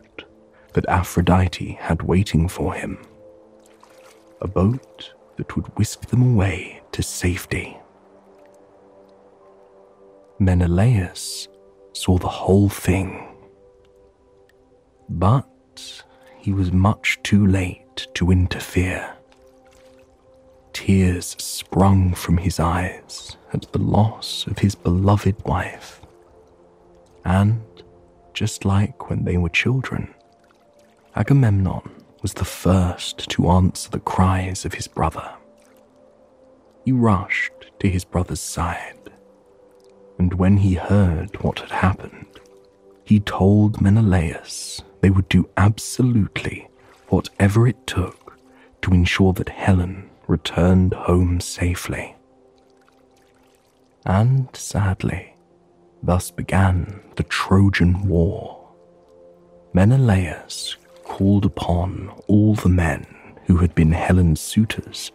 that 0.74 0.86
Aphrodite 0.88 1.78
had 1.80 2.02
waiting 2.02 2.48
for 2.48 2.74
him. 2.74 2.98
A 4.40 4.48
boat 4.48 5.12
that 5.36 5.54
would 5.56 5.66
whisk 5.78 6.06
them 6.06 6.22
away 6.22 6.82
to 6.92 7.02
safety. 7.02 7.76
Menelaus 10.38 11.48
saw 11.92 12.18
the 12.18 12.28
whole 12.28 12.68
thing. 12.68 13.28
But 15.08 16.04
he 16.38 16.52
was 16.52 16.72
much 16.72 17.20
too 17.22 17.46
late 17.46 18.08
to 18.14 18.30
interfere. 18.30 19.14
Tears 20.72 21.36
sprung 21.38 22.14
from 22.14 22.38
his 22.38 22.58
eyes 22.58 23.36
at 23.52 23.70
the 23.72 23.78
loss 23.78 24.46
of 24.46 24.58
his 24.58 24.74
beloved 24.74 25.36
wife. 25.44 26.00
And, 27.24 27.62
just 28.34 28.64
like 28.64 29.08
when 29.08 29.24
they 29.24 29.36
were 29.36 29.50
children, 29.50 30.14
Agamemnon 31.14 31.82
was 32.22 32.32
the 32.34 32.44
first 32.44 33.28
to 33.28 33.48
answer 33.48 33.90
the 33.90 34.00
cries 34.00 34.64
of 34.64 34.74
his 34.74 34.88
brother. 34.88 35.30
He 36.84 36.92
rushed 36.92 37.52
to 37.80 37.88
his 37.88 38.04
brother's 38.04 38.40
side, 38.40 39.12
and 40.18 40.32
when 40.34 40.56
he 40.56 40.74
heard 40.74 41.42
what 41.42 41.58
had 41.58 41.70
happened, 41.70 42.40
he 43.04 43.20
told 43.20 43.80
Menelaus 43.80 44.80
they 45.02 45.10
would 45.10 45.28
do 45.28 45.50
absolutely 45.58 46.68
whatever 47.08 47.68
it 47.68 47.86
took 47.86 48.38
to 48.80 48.92
ensure 48.92 49.34
that 49.34 49.50
Helen 49.50 50.08
returned 50.26 50.94
home 50.94 51.40
safely. 51.40 52.16
And 54.06 54.48
sadly, 54.56 55.34
thus 56.02 56.30
began 56.30 57.02
the 57.16 57.22
Trojan 57.24 58.08
War. 58.08 58.66
Menelaus 59.74 60.76
called 61.12 61.44
upon 61.44 62.10
all 62.26 62.54
the 62.54 62.70
men 62.70 63.04
who 63.44 63.58
had 63.58 63.74
been 63.74 63.92
Helen's 63.92 64.40
suitors 64.40 65.12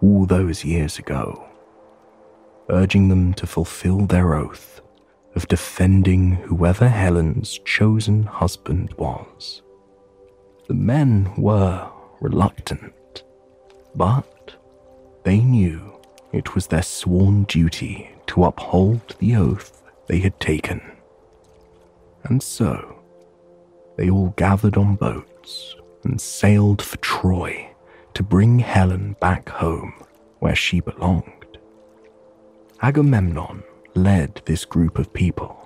all 0.00 0.24
those 0.24 0.64
years 0.64 0.96
ago, 0.96 1.44
urging 2.68 3.08
them 3.08 3.34
to 3.34 3.48
fulfill 3.48 4.06
their 4.06 4.34
oath 4.34 4.80
of 5.34 5.48
defending 5.48 6.34
whoever 6.34 6.88
Helen's 6.88 7.58
chosen 7.64 8.22
husband 8.22 8.94
was. 8.96 9.62
The 10.68 10.74
men 10.74 11.32
were 11.36 11.90
reluctant, 12.20 13.24
but 13.96 14.54
they 15.24 15.40
knew 15.40 16.00
it 16.32 16.54
was 16.54 16.68
their 16.68 16.84
sworn 16.84 17.42
duty 17.42 18.08
to 18.28 18.44
uphold 18.44 19.16
the 19.18 19.34
oath 19.34 19.82
they 20.06 20.20
had 20.20 20.38
taken. 20.38 20.80
And 22.22 22.40
so, 22.40 23.02
they 23.96 24.08
all 24.08 24.32
gathered 24.36 24.76
on 24.76 24.94
boats 24.94 25.29
and 26.04 26.20
sailed 26.20 26.82
for 26.82 26.96
Troy 26.98 27.70
to 28.14 28.22
bring 28.22 28.58
Helen 28.58 29.16
back 29.20 29.48
home 29.48 29.94
where 30.38 30.56
she 30.56 30.80
belonged. 30.80 31.58
Agamemnon 32.82 33.62
led 33.94 34.42
this 34.46 34.64
group 34.64 34.98
of 34.98 35.12
people. 35.12 35.56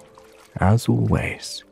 As 0.57 0.89
always, 0.89 1.65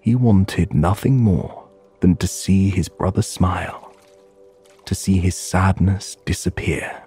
he 0.00 0.14
wanted 0.14 0.74
nothing 0.74 1.18
more 1.18 1.68
than 2.00 2.16
to 2.16 2.26
see 2.26 2.70
his 2.70 2.88
brother 2.88 3.22
smile, 3.22 3.94
to 4.84 4.94
see 4.94 5.18
his 5.18 5.36
sadness 5.36 6.16
disappear. 6.24 7.02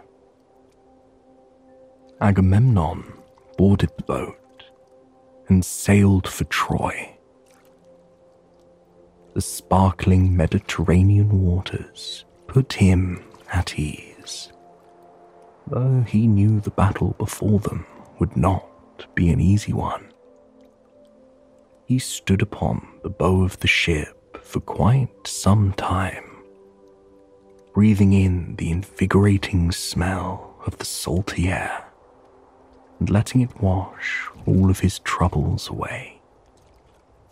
Agamemnon 2.21 3.03
boarded 3.57 3.89
the 3.97 4.03
boat 4.03 4.63
and 5.49 5.65
sailed 5.65 6.27
for 6.27 6.45
Troy. 6.45 7.12
The 9.33 9.41
sparkling 9.41 10.37
Mediterranean 10.37 11.41
waters 11.41 12.23
put 12.45 12.73
him 12.73 13.23
at 13.51 13.79
ease, 13.79 14.51
though 15.65 16.01
he 16.07 16.27
knew 16.27 16.59
the 16.59 16.69
battle 16.69 17.15
before 17.17 17.59
them 17.59 17.87
would 18.19 18.37
not 18.37 18.67
be 19.15 19.29
an 19.31 19.39
easy 19.39 19.73
one. 19.73 20.13
He 21.87 21.97
stood 21.97 22.43
upon 22.43 22.87
the 23.01 23.09
bow 23.09 23.41
of 23.43 23.59
the 23.59 23.67
ship 23.67 24.37
for 24.43 24.59
quite 24.59 25.09
some 25.25 25.73
time, 25.73 26.29
breathing 27.73 28.13
in 28.13 28.55
the 28.57 28.69
invigorating 28.69 29.71
smell 29.71 30.55
of 30.67 30.77
the 30.77 30.85
salty 30.85 31.47
air 31.49 31.85
and 32.99 33.09
letting 33.09 33.41
it 33.41 33.59
wash 33.61 34.27
all 34.45 34.69
of 34.69 34.79
his 34.79 34.99
troubles 34.99 35.69
away. 35.69 36.21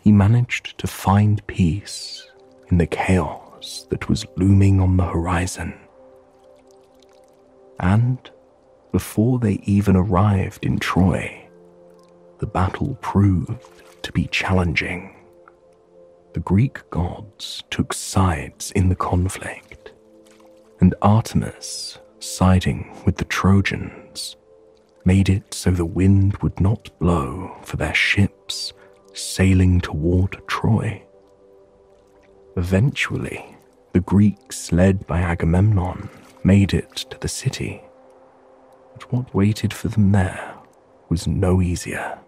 He 0.01 0.11
managed 0.11 0.79
to 0.79 0.87
find 0.87 1.45
peace 1.45 2.27
in 2.69 2.77
the 2.79 2.87
chaos 2.87 3.85
that 3.89 4.09
was 4.09 4.25
looming 4.35 4.79
on 4.79 4.97
the 4.97 5.05
horizon. 5.05 5.73
And 7.79 8.17
before 8.91 9.37
they 9.37 9.59
even 9.63 9.95
arrived 9.95 10.65
in 10.65 10.79
Troy, 10.79 11.47
the 12.39 12.47
battle 12.47 12.97
proved 13.01 14.03
to 14.03 14.11
be 14.11 14.25
challenging. 14.27 15.15
The 16.33 16.39
Greek 16.39 16.89
gods 16.89 17.63
took 17.69 17.93
sides 17.93 18.71
in 18.71 18.89
the 18.89 18.95
conflict, 18.95 19.91
and 20.79 20.95
Artemis, 21.03 21.99
siding 22.19 22.91
with 23.05 23.17
the 23.17 23.25
Trojans, 23.25 24.35
made 25.05 25.29
it 25.29 25.53
so 25.53 25.69
the 25.69 25.85
wind 25.85 26.37
would 26.37 26.59
not 26.59 26.89
blow 26.99 27.55
for 27.61 27.77
their 27.77 27.93
ships 27.93 28.73
sailing 29.13 29.81
toward 29.81 30.41
Troy. 30.47 31.03
Eventually, 32.57 33.55
the 33.93 33.99
Greeks, 33.99 34.71
led 34.71 35.05
by 35.07 35.19
Agamemnon, 35.19 36.09
made 36.43 36.73
it 36.73 36.95
to 36.95 37.17
the 37.19 37.27
city. 37.27 37.81
But 38.93 39.11
what 39.11 39.33
waited 39.33 39.73
for 39.73 39.87
them 39.87 40.11
there 40.11 40.55
was 41.09 41.27
no 41.27 41.61
easier. 41.61 42.19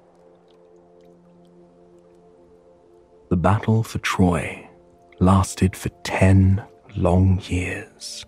The 3.30 3.38
battle 3.38 3.84
for 3.84 4.00
Troy 4.00 4.68
lasted 5.20 5.76
for 5.76 5.90
ten 6.04 6.64
long 6.96 7.40
years. 7.46 8.26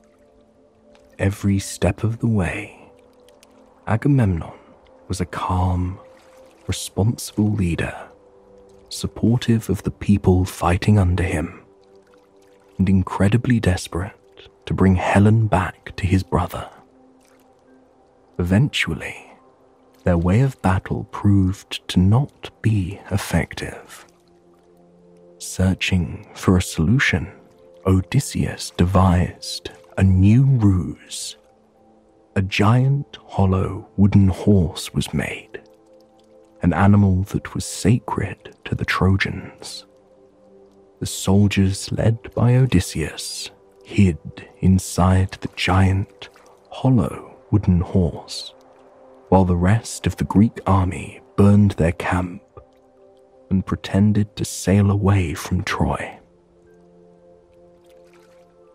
Every 1.19 1.59
step 1.59 2.03
of 2.03 2.19
the 2.19 2.27
way, 2.27 2.89
Agamemnon 3.87 4.51
was 5.07 5.21
a 5.21 5.25
calm, 5.25 5.99
responsible 6.67 7.51
leader, 7.51 7.95
supportive 8.95 9.69
of 9.69 9.83
the 9.83 9.91
people 9.91 10.45
fighting 10.45 10.97
under 10.97 11.23
him, 11.23 11.61
and 12.77 12.89
incredibly 12.89 13.59
desperate 13.59 14.13
to 14.65 14.73
bring 14.73 14.95
Helen 14.95 15.47
back 15.47 15.95
to 15.97 16.07
his 16.07 16.23
brother. 16.23 16.69
Eventually, 18.39 19.31
their 20.03 20.17
way 20.17 20.41
of 20.41 20.61
battle 20.61 21.05
proved 21.11 21.87
to 21.89 21.99
not 21.99 22.49
be 22.61 22.99
effective. 23.11 24.05
Searching 25.37 26.27
for 26.33 26.57
a 26.57 26.61
solution, 26.61 27.31
Odysseus 27.85 28.71
devised 28.77 29.71
a 29.97 30.03
new 30.03 30.43
ruse. 30.43 31.37
A 32.35 32.41
giant 32.41 33.17
hollow 33.27 33.87
wooden 33.95 34.27
horse 34.27 34.93
was 34.93 35.13
made, 35.13 35.61
an 36.61 36.73
animal 36.73 37.23
that 37.23 37.53
was 37.53 37.65
sacred 37.65 38.55
to 38.65 38.75
the 38.75 38.85
Trojans. 38.85 39.85
The 40.99 41.05
soldiers, 41.05 41.91
led 41.91 42.33
by 42.33 42.55
Odysseus, 42.55 43.51
hid 43.83 44.47
inside 44.59 45.31
the 45.41 45.49
giant, 45.55 46.29
hollow 46.69 47.37
wooden 47.51 47.81
horse, 47.81 48.53
while 49.29 49.45
the 49.45 49.55
rest 49.55 50.07
of 50.07 50.15
the 50.17 50.23
Greek 50.23 50.59
army 50.65 51.21
burned 51.35 51.71
their 51.71 51.91
camp 51.91 52.41
and 53.49 53.65
pretended 53.65 54.35
to 54.35 54.45
sail 54.45 54.89
away 54.89 55.33
from 55.33 55.63
Troy. 55.63 56.19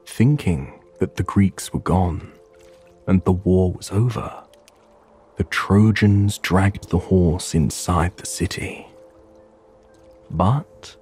Thinking 0.07 0.81
that 0.99 1.17
the 1.17 1.23
Greeks 1.23 1.73
were 1.73 1.81
gone 1.81 2.33
and 3.07 3.25
the 3.25 3.33
war 3.33 3.73
was 3.73 3.91
over, 3.91 4.45
the 5.41 5.45
Trojans 5.45 6.37
dragged 6.37 6.91
the 6.91 6.99
horse 6.99 7.55
inside 7.55 8.15
the 8.19 8.27
city. 8.27 8.87
But 10.31 10.97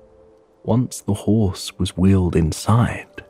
once 0.63 1.01
the 1.01 1.13
horse 1.13 1.77
was 1.77 1.97
wheeled 1.97 2.37
inside, 2.37 3.25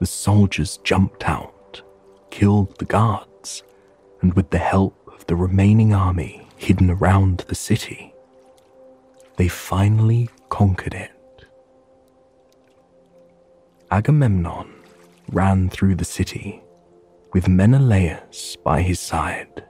the 0.00 0.04
soldiers 0.04 0.76
jumped 0.84 1.26
out, 1.26 1.80
killed 2.28 2.76
the 2.76 2.84
guards, 2.84 3.62
and 4.20 4.34
with 4.34 4.50
the 4.50 4.58
help 4.58 4.94
of 5.06 5.24
the 5.28 5.34
remaining 5.34 5.94
army 5.94 6.46
hidden 6.58 6.90
around 6.90 7.38
the 7.48 7.54
city, 7.54 8.12
they 9.36 9.48
finally 9.48 10.28
conquered 10.50 10.92
it. 10.92 11.46
Agamemnon 13.90 14.74
ran 15.32 15.70
through 15.70 15.94
the 15.94 16.04
city 16.04 16.62
with 17.32 17.48
Menelaus 17.48 18.56
by 18.62 18.82
his 18.82 19.00
side, 19.00 19.64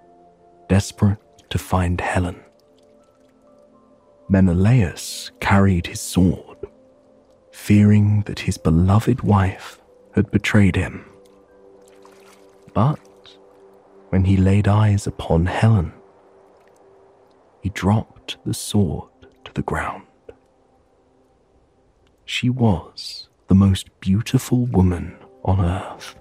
desperate 0.68 1.18
to 1.50 1.58
find 1.58 2.00
Helen. 2.00 2.40
Menelaus 4.28 5.30
carried 5.40 5.86
his 5.86 6.00
sword, 6.00 6.58
fearing 7.52 8.22
that 8.22 8.40
his 8.40 8.56
beloved 8.56 9.20
wife 9.20 9.80
had 10.14 10.30
betrayed 10.30 10.76
him. 10.76 11.04
But 12.72 12.98
when 14.08 14.24
he 14.24 14.36
laid 14.36 14.66
eyes 14.66 15.06
upon 15.06 15.46
Helen, 15.46 15.92
he 17.62 17.68
dropped 17.70 18.36
the 18.44 18.54
sword 18.54 19.10
to 19.44 19.52
the 19.52 19.62
ground. 19.62 20.06
She 22.24 22.48
was 22.48 23.28
the 23.48 23.54
most 23.54 23.88
beautiful 24.00 24.66
woman 24.66 25.16
on 25.44 25.60
earth, 25.60 26.16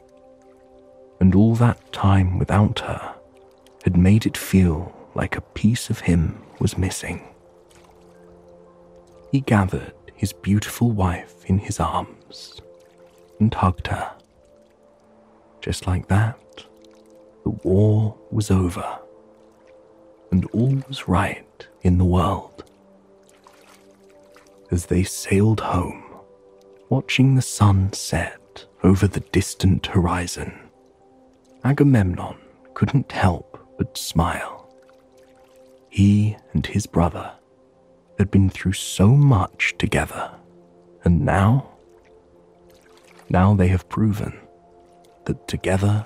and 1.19 1.33
all 1.33 1.55
that 1.55 1.93
time 1.93 2.37
without 2.37 2.79
her 2.79 3.12
had 3.83 3.95
made 3.97 4.25
it 4.25 4.37
feel 4.37 4.91
like 5.15 5.35
a 5.35 5.41
piece 5.41 5.89
of 5.89 5.99
him 5.99 6.41
was 6.59 6.77
missing. 6.77 7.21
He 9.31 9.41
gathered 9.41 9.93
his 10.15 10.33
beautiful 10.33 10.91
wife 10.91 11.45
in 11.45 11.59
his 11.59 11.79
arms 11.79 12.61
and 13.39 13.53
hugged 13.53 13.87
her. 13.87 14.11
Just 15.61 15.87
like 15.87 16.07
that, 16.07 16.39
the 17.43 17.49
war 17.49 18.17
was 18.31 18.51
over, 18.51 18.99
and 20.31 20.45
all 20.47 20.81
was 20.87 21.07
right 21.07 21.67
in 21.81 21.97
the 21.97 22.05
world 22.05 22.63
as 24.73 24.87
they 24.87 25.03
sailed 25.03 25.59
home, 25.59 26.03
watching 26.89 27.35
the 27.35 27.41
sun 27.43 27.93
set 27.93 28.65
over 28.83 29.07
the 29.07 29.19
distant 29.19 29.85
horizon. 29.85 30.51
Agamemnon 31.63 32.35
couldn't 32.73 33.11
help 33.11 33.52
but 33.77 33.97
smile. 33.97 34.69
He 35.89 36.37
and 36.53 36.65
his 36.65 36.85
brother 36.85 37.33
had 38.17 38.31
been 38.31 38.49
through 38.49 38.73
so 38.73 39.09
much 39.09 39.75
together, 39.77 40.31
and 41.03 41.25
now, 41.25 41.69
now 43.29 43.53
they 43.53 43.67
have 43.67 43.89
proven 43.89 44.33
that 45.25 45.47
together 45.47 46.05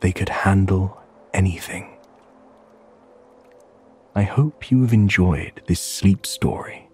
they 0.00 0.12
could 0.12 0.28
handle 0.28 1.00
anything. 1.34 1.96
I 4.14 4.22
hope 4.22 4.70
you 4.70 4.82
have 4.82 4.92
enjoyed 4.92 5.62
this 5.66 5.80
sleep 5.80 6.26
story 6.26 6.88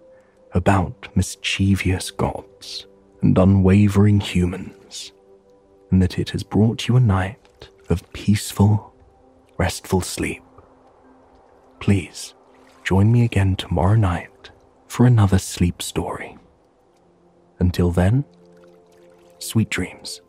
about 0.53 1.07
mischievous 1.15 2.11
gods 2.11 2.87
and 3.21 3.37
unwavering 3.37 4.19
humans, 4.19 5.11
and 5.91 6.01
that 6.01 6.19
it 6.19 6.29
has 6.31 6.43
brought 6.43 6.87
you 6.87 6.95
a 6.95 6.99
night 6.99 7.69
of 7.89 8.11
peaceful, 8.13 8.94
restful 9.57 10.01
sleep. 10.01 10.43
Please 11.79 12.33
join 12.83 13.11
me 13.11 13.23
again 13.23 13.55
tomorrow 13.55 13.95
night 13.95 14.51
for 14.87 15.05
another 15.05 15.39
sleep 15.39 15.81
story. 15.81 16.37
Until 17.59 17.91
then, 17.91 18.25
sweet 19.39 19.69
dreams. 19.69 20.21